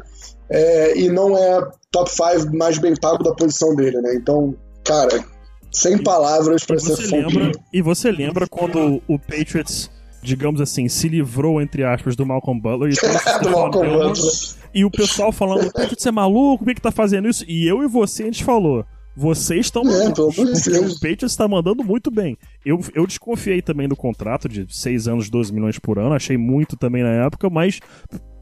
[0.50, 4.16] é, e não é top 5 mais bem pago da posição dele, né?
[4.16, 5.24] Então, cara,
[5.72, 9.90] sem palavras para ser lembra E você lembra quando o Patriots,
[10.22, 12.96] digamos assim, se livrou, entre aspas, do Malcolm Butler e
[13.44, 14.34] do Malcolm Butler.
[14.74, 17.44] E o pessoal falando, o Patriots é maluco, por que, que tá fazendo isso?
[17.48, 18.86] E eu e você, a gente falou.
[19.20, 22.38] Vocês estão é, O Patriots está mandando muito bem.
[22.66, 26.16] Eu, eu desconfiei também do contrato de 6 anos, 12 milhões por ano.
[26.16, 27.82] Achei muito também na época, mas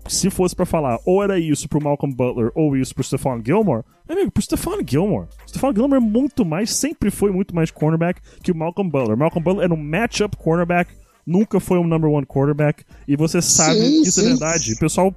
[0.08, 3.84] se fosse para falar ou era isso pro Malcolm Butler ou isso pro Stephon Gilmore,
[4.08, 5.28] meu amigo, pro Stephon Gilmore.
[5.48, 9.18] Stephon Gilmore é muito mais, sempre foi muito mais cornerback que o Malcolm Butler.
[9.18, 10.94] Malcolm Butler era um matchup cornerback,
[11.26, 14.28] nunca foi um number one quarterback, e você sabe sim, isso é sim.
[14.28, 14.74] é verdade.
[14.74, 15.14] O pessoal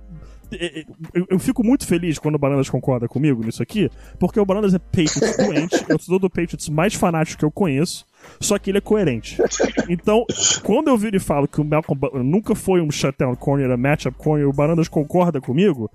[1.15, 3.89] eu, eu, fico muito feliz quando o Bananas concorda comigo nisso aqui,
[4.19, 8.05] porque o Bananas é Patriots doente, eu sou do Patriots mais fanático que eu conheço,
[8.41, 9.39] só que ele é coerente.
[9.89, 10.25] Então,
[10.63, 13.77] quando eu viro e falo que o Malcolm Butler nunca foi um shutdown corner, era
[13.77, 15.91] matchup corner, o Bananas concorda comigo,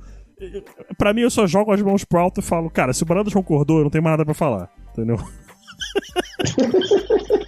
[0.97, 3.33] para mim eu só jogo as mãos pro alto e falo, cara, se o Bananas
[3.33, 5.17] concordou, eu não tenho mais nada pra falar, entendeu?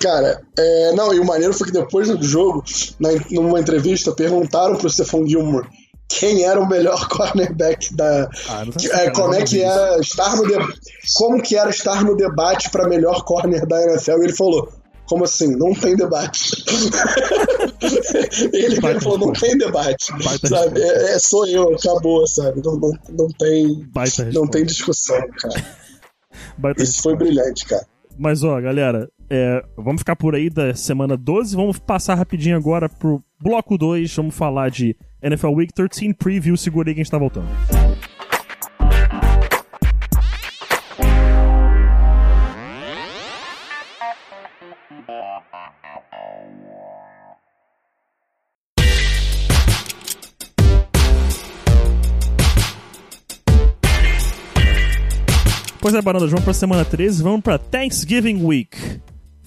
[0.00, 2.64] Cara, é, não, e o maneiro foi que depois do jogo,
[2.98, 5.68] na, numa entrevista, perguntaram pro Stephon Gilmore
[6.08, 8.28] quem era o melhor cornerback da.
[8.48, 10.54] Ah, que, é, como é que era estar no de,
[11.14, 14.18] como que era estar no debate para melhor corner da NFL?
[14.18, 14.68] E ele falou:
[15.06, 15.56] como assim?
[15.56, 16.64] Não tem debate.
[18.52, 20.12] ele Baita falou, não tem debate.
[20.24, 20.80] Baita sabe?
[20.80, 22.62] É, é, sou eu, acabou, sabe?
[22.64, 23.88] Não, não, não tem.
[24.32, 25.64] não tem discussão, cara.
[26.58, 27.86] Baita Isso foi brilhante, cara.
[28.18, 31.54] Mas ó, galera, é, vamos ficar por aí da semana 12.
[31.54, 34.12] Vamos passar rapidinho agora pro bloco 2.
[34.16, 36.54] Vamos falar de NFL Week 13 Preview.
[36.54, 37.48] A gente tá voltando.
[55.80, 59.00] Pois é, Barandas, vamos pra semana 13, vamos pra Thanksgiving Week.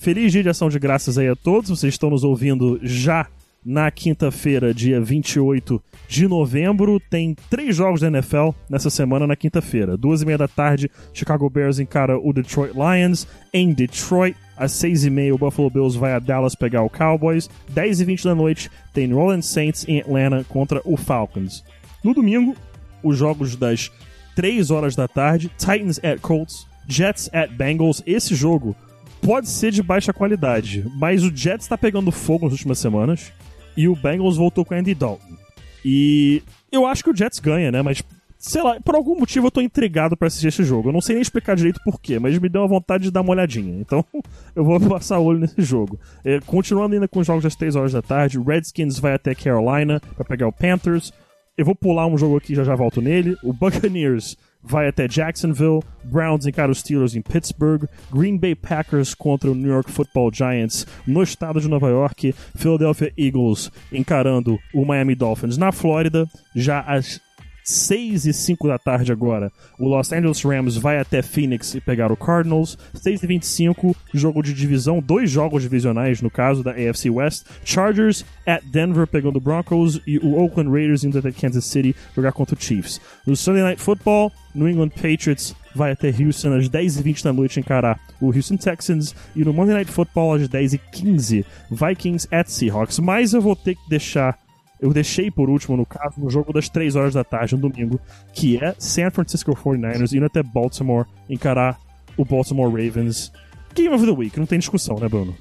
[0.04, 1.70] Feliz dia de ação de graças aí a todos.
[1.70, 3.26] Vocês estão nos ouvindo já
[3.66, 6.99] na quinta-feira, dia 28 de novembro.
[7.10, 9.95] Tem três jogos da NFL nessa semana na quinta-feira.
[9.95, 14.36] Duas e meia da tarde, Chicago Bears encara o Detroit Lions em Detroit.
[14.58, 17.49] Às seis e meia, o Buffalo Bills vai a Dallas pegar o Cowboys.
[17.70, 21.64] Dez e vinte da noite, tem New Orleans Saints em Atlanta contra o Falcons.
[22.04, 22.58] No domingo,
[23.01, 23.89] os jogos das
[24.36, 28.04] três horas da tarde, Titans at Colts, Jets at Bengals.
[28.06, 28.76] Esse jogo
[29.24, 33.32] pode ser de baixa qualidade, mas o Jets está pegando fogo nas últimas semanas
[33.76, 35.38] e o Bengals voltou com Andy Dalton.
[35.84, 37.82] E eu acho que o Jets ganha, né?
[37.82, 38.03] Mas
[38.38, 40.89] sei lá, por algum motivo eu tô intrigado para assistir esse jogo.
[40.89, 43.32] Eu não sei nem explicar direito porquê, mas me deu uma vontade de dar uma
[43.32, 43.80] olhadinha.
[43.80, 44.03] Então
[44.53, 45.99] eu vou passar o olho nesse jogo.
[46.24, 50.01] É, continuando ainda com os jogos das 3 horas da tarde, Redskins vai até Carolina
[50.15, 51.13] para pegar o Panthers.
[51.57, 53.38] Eu vou pular um jogo aqui já já volto nele.
[53.43, 59.51] O Buccaneers vai até Jacksonville, Browns encara os Steelers em Pittsburgh, Green Bay Packers contra
[59.51, 65.16] o New York Football Giants no estado de Nova York, Philadelphia Eagles encarando o Miami
[65.16, 65.57] Dolphins.
[65.57, 67.20] Na Flórida, já às
[67.64, 72.11] 6 e 5 da tarde agora, o Los Angeles Rams vai até Phoenix e pegar
[72.11, 72.78] o Cardinals.
[72.93, 77.45] 6 e 25, jogo de divisão, dois jogos divisionais no caso da AFC West.
[77.64, 82.32] Chargers at Denver pegando o Broncos e o Oakland Raiders indo até Kansas City jogar
[82.32, 82.99] contra o Chiefs.
[83.26, 87.99] No Sunday Night Football, New England Patriots vai até Houston às 10h20 da noite encarar
[88.22, 89.16] o Houston Texans.
[89.36, 92.99] E no Monday Night Football às 10h15, Vikings at Seahawks.
[92.99, 94.38] Mas eu vou ter que deixar
[94.84, 97.97] eu deixei por último, no caso, no jogo das 3 horas da tarde, no domingo,
[98.34, 101.79] que é San Francisco 49ers indo até Baltimore encarar
[102.17, 103.31] o Baltimore Ravens.
[103.73, 105.34] Game of the Week, não tem discussão, né, Bruno?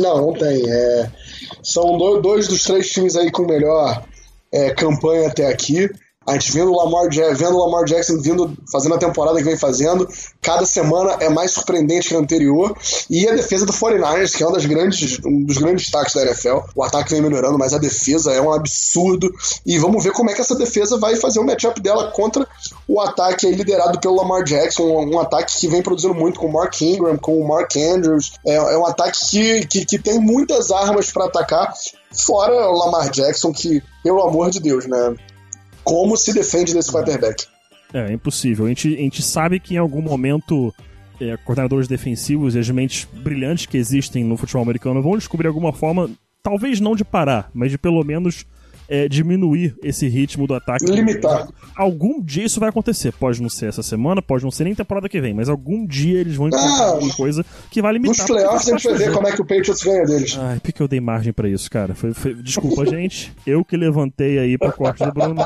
[0.00, 0.62] Não, não tem.
[0.66, 1.10] É,
[1.62, 4.04] são dois, dos três times aí com melhor
[4.50, 5.90] é, campanha até aqui.
[6.26, 9.56] A gente vendo o Lamar, vendo o Lamar Jackson vindo, fazendo a temporada que vem
[9.56, 10.08] fazendo,
[10.40, 12.76] cada semana é mais surpreendente que a anterior.
[13.10, 16.22] E a defesa do 49ers, que é um, das grandes, um dos grandes destaques da
[16.22, 16.58] NFL.
[16.74, 19.32] O ataque vem melhorando, mas a defesa é um absurdo.
[19.66, 22.46] E vamos ver como é que essa defesa vai fazer o matchup dela contra
[22.86, 24.84] o ataque liderado pelo Lamar Jackson.
[24.84, 28.32] Um, um, ataque que vem produzindo muito com o Mark Ingram, com o Mark Andrews.
[28.46, 31.72] É, é um ataque que, que, que tem muitas armas para atacar.
[32.14, 35.16] Fora o Lamar Jackson, que, pelo amor de Deus, né?
[35.84, 37.46] Como se defende desse quarterback.
[37.92, 38.66] É, é impossível.
[38.66, 40.74] A gente, a gente sabe que em algum momento
[41.20, 45.72] é, coordenadores defensivos e as mentes brilhantes que existem no futebol americano vão descobrir alguma
[45.72, 46.10] forma,
[46.42, 48.46] talvez não de parar, mas de pelo menos
[48.92, 50.84] é, diminuir esse ritmo do ataque.
[50.84, 51.48] Limitar.
[51.74, 53.10] Algum dia isso vai acontecer.
[53.12, 56.20] Pode não ser essa semana, pode não ser nem temporada que vem, mas algum dia
[56.20, 58.18] eles vão encontrar ah, alguma coisa que vai limitar.
[58.18, 60.36] Nos playoffs a gente vai ver como é que o Patriots ganha deles.
[60.38, 61.94] Ai, porque eu dei margem para isso, cara.
[61.94, 62.34] Foi, foi...
[62.34, 63.32] Desculpa, gente.
[63.46, 65.42] Eu que levantei aí pro corte do Bruno.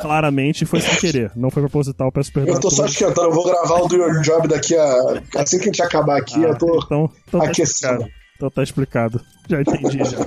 [0.00, 1.30] Claramente foi sem querer.
[1.36, 2.54] Não foi proposital, peço perdão.
[2.54, 5.22] Eu tô só esquentando, eu vou gravar o Do Your Job daqui a.
[5.36, 8.00] Assim que a gente acabar aqui, ah, eu tô então, então tá aquecendo.
[8.00, 9.20] Tá então tá explicado.
[9.46, 10.26] Já entendi já.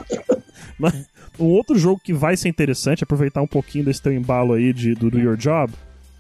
[0.78, 0.94] Mas
[1.42, 4.94] um outro jogo que vai ser interessante, aproveitar um pouquinho desse teu embalo aí de,
[4.94, 5.74] do Do Your Job,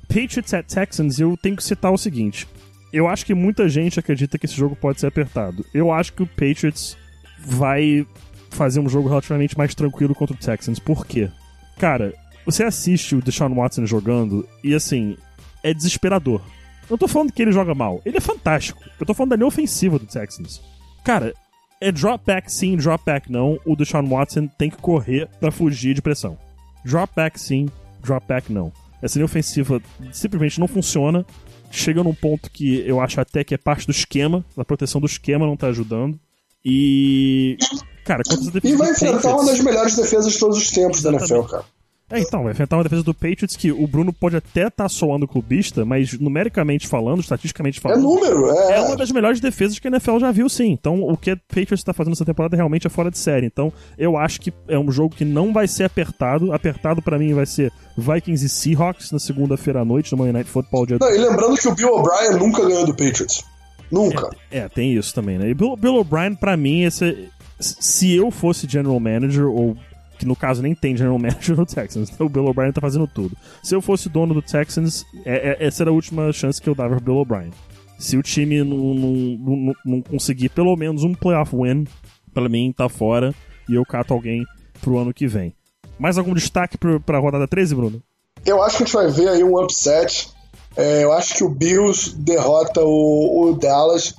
[0.07, 2.47] Patriots at Texans, eu tenho que citar o seguinte.
[2.91, 5.65] Eu acho que muita gente acredita que esse jogo pode ser apertado.
[5.73, 6.97] Eu acho que o Patriots
[7.39, 8.05] vai
[8.49, 10.79] fazer um jogo relativamente mais tranquilo contra o Texans.
[10.79, 11.29] Por quê?
[11.77, 12.13] Cara,
[12.45, 15.15] você assiste o Deshaun Watson jogando e assim,
[15.63, 16.41] é desesperador.
[16.83, 18.83] Eu não tô falando que ele joga mal, ele é fantástico.
[18.99, 20.61] Eu tô falando da linha ofensiva do Texans.
[21.05, 21.33] Cara,
[21.81, 23.59] é drop back sim, drop back não.
[23.65, 26.37] O Deshaun Watson tem que correr para fugir de pressão.
[26.85, 27.67] Drop back sim,
[28.01, 28.71] drop back não.
[29.01, 29.81] Essa linha ofensiva
[30.13, 31.25] simplesmente não funciona.
[31.71, 35.07] Chega num ponto que eu acho até que é parte do esquema, a proteção do
[35.07, 36.19] esquema não tá ajudando.
[36.63, 37.57] E.
[38.05, 38.75] Cara, quantas defesas.
[38.75, 41.29] E vai enfrentar uma das melhores defesas de todos os tempos Exatamente.
[41.29, 41.65] da NFL, cara.
[42.11, 44.89] É, então, vai enfrentar uma defesa do Patriots que o Bruno pode até estar tá
[44.89, 47.99] soando clubista, mas numericamente falando, estatisticamente falando.
[47.99, 48.77] É número, é.
[48.77, 50.71] É uma das melhores defesas que a NFL já viu, sim.
[50.71, 53.47] Então, o que o Patriots está fazendo essa temporada realmente é fora de série.
[53.47, 56.51] Então, eu acho que é um jogo que não vai ser apertado.
[56.51, 60.49] Apertado para mim vai ser Vikings e Seahawks na segunda-feira à noite no Monday Night
[60.49, 60.85] Football.
[60.85, 60.97] Dia...
[60.99, 63.43] Não, e lembrando que o Bill O'Brien nunca ganhou do Patriots.
[63.89, 64.29] Nunca.
[64.49, 65.49] É, é tem isso também, né?
[65.49, 69.77] E Bill, Bill O'Brien, para mim, esse, se eu fosse general manager ou
[70.21, 72.11] que no caso nem tem general manager no Texans.
[72.11, 73.35] Então o Bill O'Brien tá fazendo tudo.
[73.63, 76.75] Se eu fosse dono do Texans, é, é, essa era a última chance que eu
[76.75, 77.51] dava pro Bill O'Brien.
[77.97, 81.85] Se o time não, não, não, não, conseguir pelo menos um playoff win,
[82.33, 83.33] pra mim tá fora
[83.67, 84.45] e eu cato alguém
[84.79, 85.55] pro ano que vem.
[85.97, 88.01] Mais algum destaque pro, pra rodada 13, Bruno?
[88.45, 90.29] Eu acho que a gente vai ver aí um upset.
[90.75, 94.13] É, eu acho que o Bills derrota o, o Dallas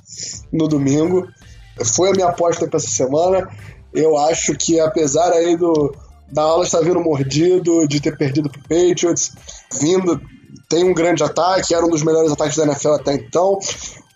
[0.51, 1.27] no domingo.
[1.95, 3.49] Foi a minha aposta para essa semana.
[3.93, 5.93] Eu acho que apesar aí do
[6.31, 9.31] da aula estar vindo mordido, de ter perdido pro Patriots,
[9.79, 10.19] vindo,
[10.67, 13.59] tem um grande ataque, era um dos melhores ataques da NFL até então,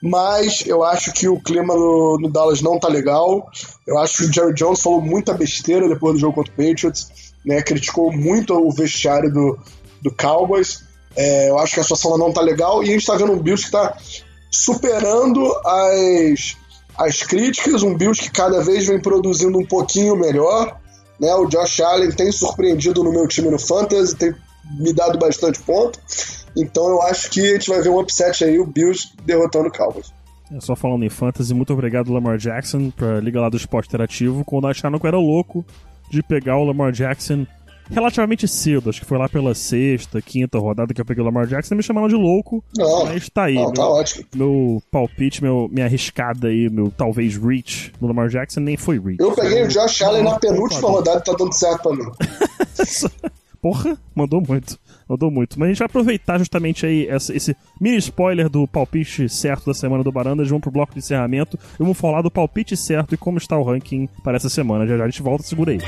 [0.02, 3.50] mas eu acho que o clima no, no Dallas não tá legal.
[3.86, 7.34] Eu acho que o Jerry Jones falou muita besteira depois do jogo contra o Patriots,
[7.46, 7.62] né?
[7.62, 9.60] Criticou muito o vestiário do,
[10.02, 10.84] do Cowboys.
[11.16, 13.40] É, eu acho que a situação não tá legal e a gente tá vendo um
[13.40, 13.98] Bills que tá
[14.52, 16.56] superando as
[16.98, 20.80] as críticas, um Bills que cada vez vem produzindo um pouquinho melhor.
[21.20, 21.34] Né?
[21.36, 24.34] O Josh Allen tem surpreendido no meu time no Fantasy, tem
[24.80, 26.00] me dado bastante ponto.
[26.56, 29.72] Então eu acho que a gente vai ver um upset aí, o Bills derrotando o
[29.72, 30.12] Cowboys.
[30.52, 34.46] É só falando em fantasy, muito obrigado Lamar Jackson pra liga lá do esporte interativo,
[34.46, 35.66] quando acharam que era louco
[36.10, 37.46] de pegar o Lamar Jackson
[37.90, 41.48] relativamente cedo, acho que foi lá pela sexta, quinta rodada que eu peguei o Lamar
[41.48, 43.56] Jackson, me chamaram de louco, não, mas tá aí.
[43.56, 44.26] Não, meu, tá ótimo.
[44.36, 49.18] Meu palpite, meu, minha arriscada aí, meu talvez reach no Lamar Jackson nem foi reach.
[49.20, 52.12] Eu peguei o Josh Allen na penúltima rodada e tá dando certo pra mim.
[53.62, 54.80] Porra, mandou muito.
[55.08, 55.60] Mandou muito.
[55.60, 59.74] Mas a gente vai aproveitar justamente aí essa, esse mini spoiler do palpite certo da
[59.74, 60.48] semana do Barandas.
[60.48, 63.64] Vamos pro bloco de encerramento e vamos falar do palpite certo e como está o
[63.64, 64.86] ranking para essa semana.
[64.86, 65.80] Já já a gente volta, segura aí.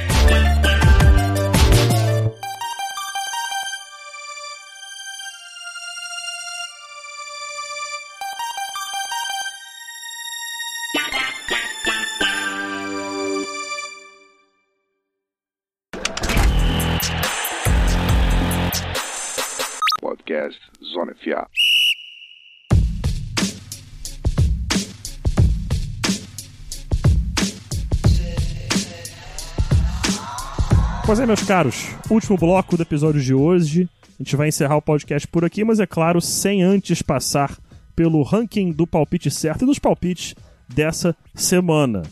[31.06, 33.90] Pois é, meus caros, último bloco do episódio de hoje.
[34.20, 37.58] A gente vai encerrar o podcast por aqui, mas é claro, sem antes passar
[37.96, 40.36] pelo ranking do palpite certo e dos palpites
[40.68, 42.04] dessa semana.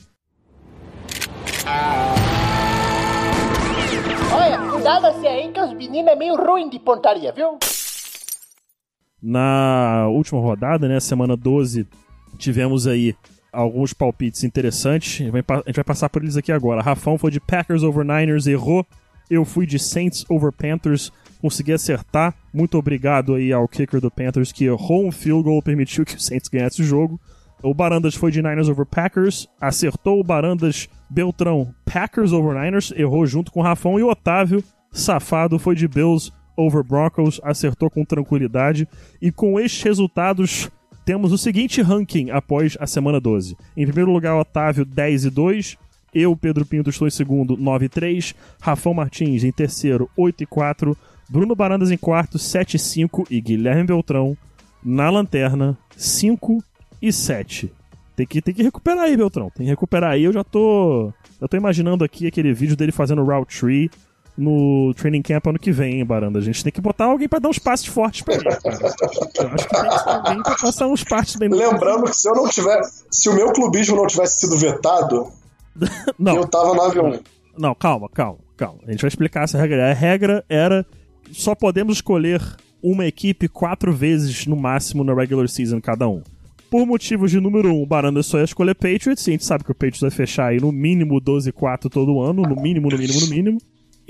[4.34, 7.60] Olha, cuidado-se aí que os meninos é meio ruim de pontaria, viu?
[9.22, 11.88] Na última rodada, né, semana 12,
[12.38, 13.16] tivemos aí
[13.52, 15.22] alguns palpites interessantes.
[15.22, 15.26] A
[15.66, 16.82] gente vai passar por eles aqui agora.
[16.82, 18.86] Rafão foi de Packers over Niners, errou.
[19.30, 21.12] Eu fui de Saints over Panthers,
[21.42, 22.34] consegui acertar.
[22.54, 26.20] Muito obrigado aí ao kicker do Panthers que errou um field goal, permitiu que o
[26.20, 27.20] Saints ganhasse o jogo.
[27.64, 33.26] O Barandas foi de Niners over Packers, acertou o Barandas Beltrão Packers over Niners, errou
[33.26, 34.00] junto com o Rafão.
[34.00, 38.88] E o Otávio, safado, foi de Bills over Broncos, acertou com tranquilidade.
[39.22, 40.70] E com estes resultados,
[41.06, 43.56] temos o seguinte ranking após a semana 12.
[43.78, 45.78] Em primeiro lugar, Otávio 10 e 2,
[46.14, 48.36] Eu, Pedro Pinto, estou em segundo, 9 e 3.
[48.60, 50.98] Rafão Martins em terceiro, 8 e 4.
[51.30, 53.28] Bruno Barandas em quarto, 7 e 5.
[53.30, 54.36] E Guilherme Beltrão
[54.84, 56.64] na lanterna, 5
[57.02, 57.72] e 7.
[58.18, 59.52] Tem que, tem que recuperar aí, Beltrão.
[59.52, 60.24] Tem que recuperar aí.
[60.24, 61.14] Eu já tô.
[61.40, 63.92] Eu tô imaginando aqui aquele vídeo dele fazendo route tree
[64.38, 66.40] no training camp ano que vem, hein, Baranda.
[66.40, 68.60] A gente tem que botar alguém pra dar uns passes fortes pra ele, cara.
[68.64, 71.50] Eu acho que tem que ter alguém pra passar uns passes bem.
[71.50, 72.82] Lembrando que se eu não tiver.
[73.10, 75.28] Se o meu clubismo não tivesse sido vetado,
[76.18, 77.20] Não, eu tava no avião.
[77.58, 78.80] não, calma, calma, calma.
[78.88, 79.90] A gente vai explicar essa regra.
[79.92, 80.86] A regra era
[81.32, 82.42] só podemos escolher
[82.82, 86.22] uma equipe quatro vezes no máximo na regular season cada um.
[86.70, 89.64] Por motivos de número um, o Baranda só ia escolher Patriots, e a gente sabe
[89.64, 93.20] que o Patriots vai fechar aí no mínimo 12-4 todo ano, no mínimo, no mínimo,
[93.22, 93.58] no mínimo.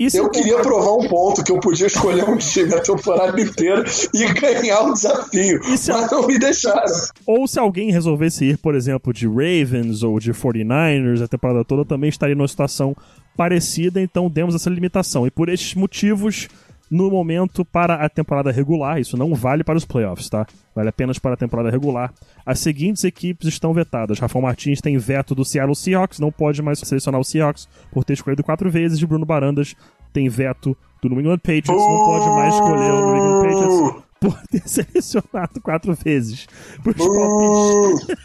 [0.08, 3.84] Se Eu queria provar um ponto que eu podia escolher um time a temporada inteira
[4.14, 5.60] e ganhar o desafio.
[5.62, 6.84] Isso é- Mas não me deixaram.
[7.26, 11.84] Ou se alguém resolvesse ir, por exemplo, de Ravens ou de 49ers a temporada toda,
[11.84, 12.94] também estaria numa situação
[13.36, 15.26] parecida, então demos essa limitação.
[15.26, 16.48] E por estes motivos,
[16.90, 20.46] no momento, para a temporada regular, isso não vale para os playoffs, tá?
[20.74, 22.12] Vale apenas para a temporada regular.
[22.46, 24.18] As seguintes equipes estão vetadas.
[24.18, 28.14] Rafael Martins tem veto do Seattle Seahawks, não pode mais selecionar o Seahawks por ter
[28.14, 29.00] escolhido quatro vezes.
[29.00, 29.74] E Bruno Barandas
[30.12, 34.40] tem veto do New England Patriots, não pode mais escolher o New England Patriots por
[34.48, 36.46] ter selecionado quatro vezes.
[36.82, 38.16] Pros palpites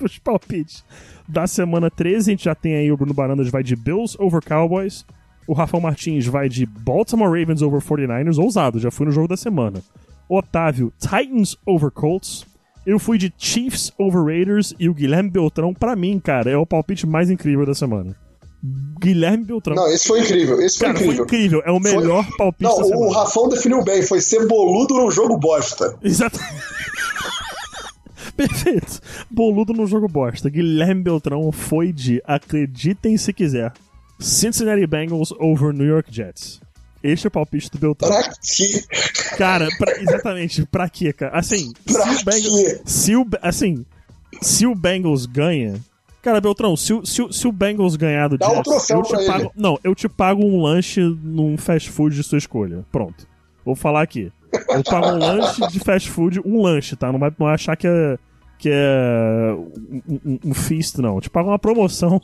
[0.00, 0.84] os palpites
[1.28, 2.30] da semana 13.
[2.30, 5.04] A gente já tem aí o Bruno Barandas vai de Bills over Cowboys.
[5.46, 8.38] O Rafael Martins vai de Baltimore Ravens over 49ers.
[8.38, 9.82] Ousado, já fui no jogo da semana.
[10.28, 12.46] Otávio, Titans over Colts.
[12.86, 14.74] Eu fui de Chiefs over Raiders.
[14.78, 18.16] E o Guilherme Beltrão, pra mim, cara, é o palpite mais incrível da semana.
[18.98, 19.76] Guilherme Beltrão.
[19.76, 20.58] não, esse foi incrível.
[20.60, 21.24] Esse foi cara, foi incrível.
[21.24, 21.62] incrível.
[21.66, 23.14] É o Foi- melhor palpite Não, da o semana.
[23.14, 24.02] Rafão definiu bem.
[24.02, 25.94] Foi ser boludo num jogo bosta.
[26.02, 26.38] Exato.
[28.36, 29.00] Perfeito.
[29.30, 30.48] Boludo no jogo bosta.
[30.48, 33.72] Guilherme Beltrão foi de, acreditem se quiser,
[34.18, 36.60] Cincinnati Bengals over New York Jets.
[37.02, 38.08] Este é o palpite do Beltrão.
[38.10, 38.82] Pra quê?
[39.36, 41.36] Cara, pra- exatamente, pra quê, cara?
[41.38, 43.84] Assim, Pra se o Bengals, se o, assim,
[44.40, 45.74] se o Bengals ganha...
[46.22, 48.96] Cara, Beltrão, se, o- se, o- se o Bengals ganhar do Dá um Jets, troféu
[48.98, 49.26] eu te pra ele.
[49.32, 49.52] pago...
[49.54, 52.82] Não, eu te pago um lanche num fast food de sua escolha.
[52.90, 53.26] Pronto.
[53.62, 54.32] Vou falar aqui.
[54.70, 57.12] Eu pago um lanche de fast food, um lanche, tá?
[57.12, 58.16] Não vai, não vai achar que é,
[58.58, 61.16] que é um, um, um feast, não.
[61.16, 62.18] Eu te pago uma promoção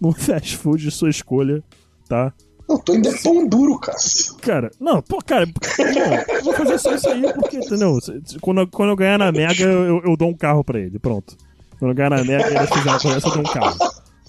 [0.00, 1.62] num fast food de sua escolha,
[2.08, 2.32] tá?
[2.68, 3.98] Não, tô indo é pão duro, cara.
[4.40, 7.98] Cara, não, pô, cara, não, vou fazer só isso aí porque, entendeu?
[8.40, 11.36] Quando, eu- quando eu ganhar na Mega, eu, eu dou um carro pra ele, pronto.
[11.78, 13.76] Quando eu ganhar na Mega e ele fizer uma promessa, eu dou um carro.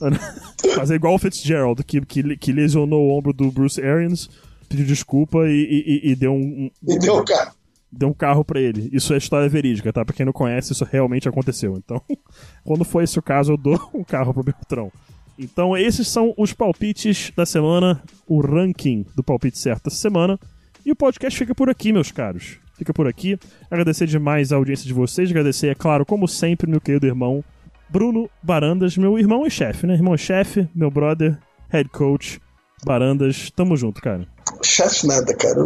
[0.75, 4.29] Fazer igual o Fitzgerald, que, que, que lesionou o ombro do Bruce Arians,
[4.67, 7.53] pediu desculpa e, e- e deu um, um- Entendeu, cara?
[7.89, 8.89] deu um carro pra ele.
[8.91, 10.03] Isso é história verídica, tá?
[10.03, 11.77] Pra quem não conhece, isso realmente aconteceu.
[11.77, 12.01] Então,
[12.65, 14.91] quando for esse o caso, eu dou um carro pro Beltrão.
[15.37, 20.39] Então, esses são os palpites da semana, o ranking do palpite certo dessa semana.
[20.85, 22.57] E o podcast fica por aqui, meus caros.
[22.77, 23.37] Fica por aqui.
[23.69, 25.29] Agradecer demais a audiência de vocês.
[25.29, 27.43] Agradecer, é claro, como sempre, meu querido irmão
[27.89, 29.93] Bruno Barandas, meu irmão e chefe, né?
[29.93, 31.37] Irmão e chefe, meu brother,
[31.69, 32.39] head coach,
[32.83, 33.51] Barandas.
[33.51, 34.27] Tamo junto, cara.
[34.63, 35.61] Chefe nada, cara.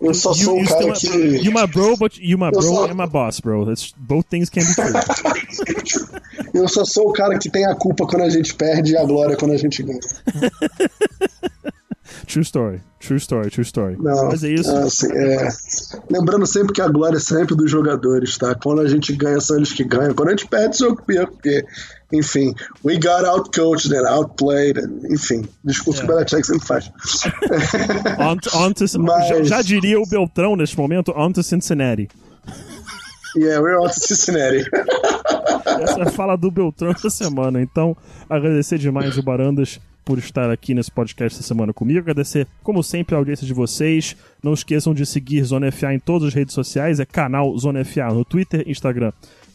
[0.00, 1.06] Eu só sou um cara que.
[1.08, 3.64] You my bro, but you my bro sou- and my boss, bro.
[3.66, 6.20] That's, both things can be true.
[6.52, 9.04] Eu só sou o cara que tem a culpa quando a gente perde e a
[9.04, 10.00] glória quando a gente ganha.
[12.30, 12.80] true story.
[13.00, 13.96] True story, true story.
[13.98, 14.70] Não, Mas é isso.
[14.76, 15.48] assim, é...
[16.10, 18.54] Lembrando sempre que a glória é sempre dos jogadores, tá?
[18.54, 20.14] Quando a gente ganha, são eles que ganham.
[20.14, 21.64] Quando a gente perde, sou eu que perco, porque,
[22.12, 22.54] enfim,
[22.84, 26.06] we got outcoached and outplayed, and, enfim, discurso É.
[26.06, 26.90] que o Belichick sempre faz.
[28.20, 32.08] On to- on to- Mas- já, já diria o Beltrão neste momento, on to Cincinnati.
[33.36, 34.68] yeah, we're on to Cincinnati.
[35.82, 37.62] Essa é a fala do Beltrão essa semana.
[37.62, 37.96] Então,
[38.28, 42.00] agradecer demais o Barandas por estar aqui nesse podcast essa semana comigo.
[42.00, 44.16] Agradecer, como sempre, a audiência de vocês.
[44.42, 47.00] Não esqueçam de seguir Zona FA em todas as redes sociais.
[47.00, 49.12] É canal Zona FA no Twitter, Instagram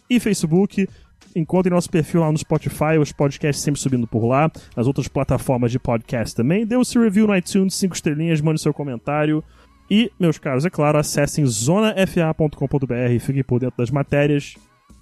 [0.10, 0.88] e Facebook.
[1.36, 4.50] Encontrem nosso perfil lá no Spotify, os podcasts sempre subindo por lá.
[4.76, 6.66] Nas outras plataformas de podcast também.
[6.66, 9.43] Dê o seu review no iTunes, cinco estrelinhas, mande seu comentário.
[9.89, 14.56] E, meus caros, é claro, acessem zonafa.com.br e fiquem por dentro das matérias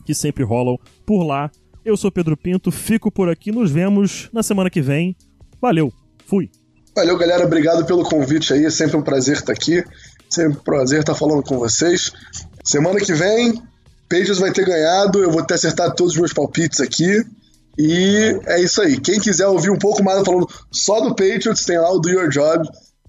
[0.05, 1.49] que sempre rolam por lá.
[1.85, 5.15] Eu sou Pedro Pinto, fico por aqui, nos vemos na semana que vem.
[5.63, 5.93] Valeu,
[6.27, 6.51] fui.
[6.93, 7.45] Valeu, galera.
[7.45, 8.65] Obrigado pelo convite aí.
[8.65, 9.81] É sempre um prazer estar aqui.
[10.29, 12.11] Sempre um prazer estar falando com vocês.
[12.65, 13.63] Semana que vem,
[14.09, 15.23] Pages vai ter ganhado.
[15.23, 17.25] Eu vou ter acertado todos os meus palpites aqui.
[17.79, 18.99] E é isso aí.
[18.99, 22.27] Quem quiser ouvir um pouco mais falando só do Patriots, tem lá o Do Your
[22.27, 22.67] Job,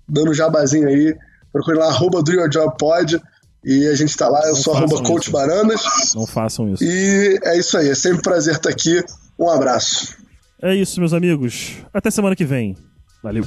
[0.09, 1.13] dando um jabazinho aí.
[1.53, 3.21] Procure lá, arroba Do Your Job Pod.
[3.65, 5.29] E a gente tá lá, eu Não sou arroba Coach.
[5.29, 5.83] Barandas.
[6.15, 6.85] Não façam isso.
[6.85, 7.89] E é isso aí.
[7.89, 9.03] É sempre um prazer estar aqui.
[9.37, 10.23] Um abraço.
[10.63, 11.77] É isso, meus amigos.
[11.93, 12.77] Até semana que vem.
[13.23, 13.45] Valeu.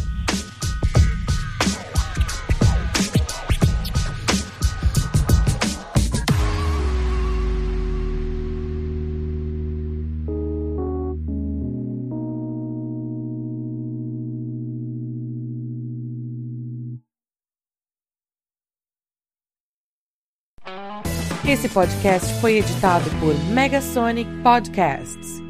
[21.48, 25.47] Esse podcast foi editado por Megasonic Podcasts.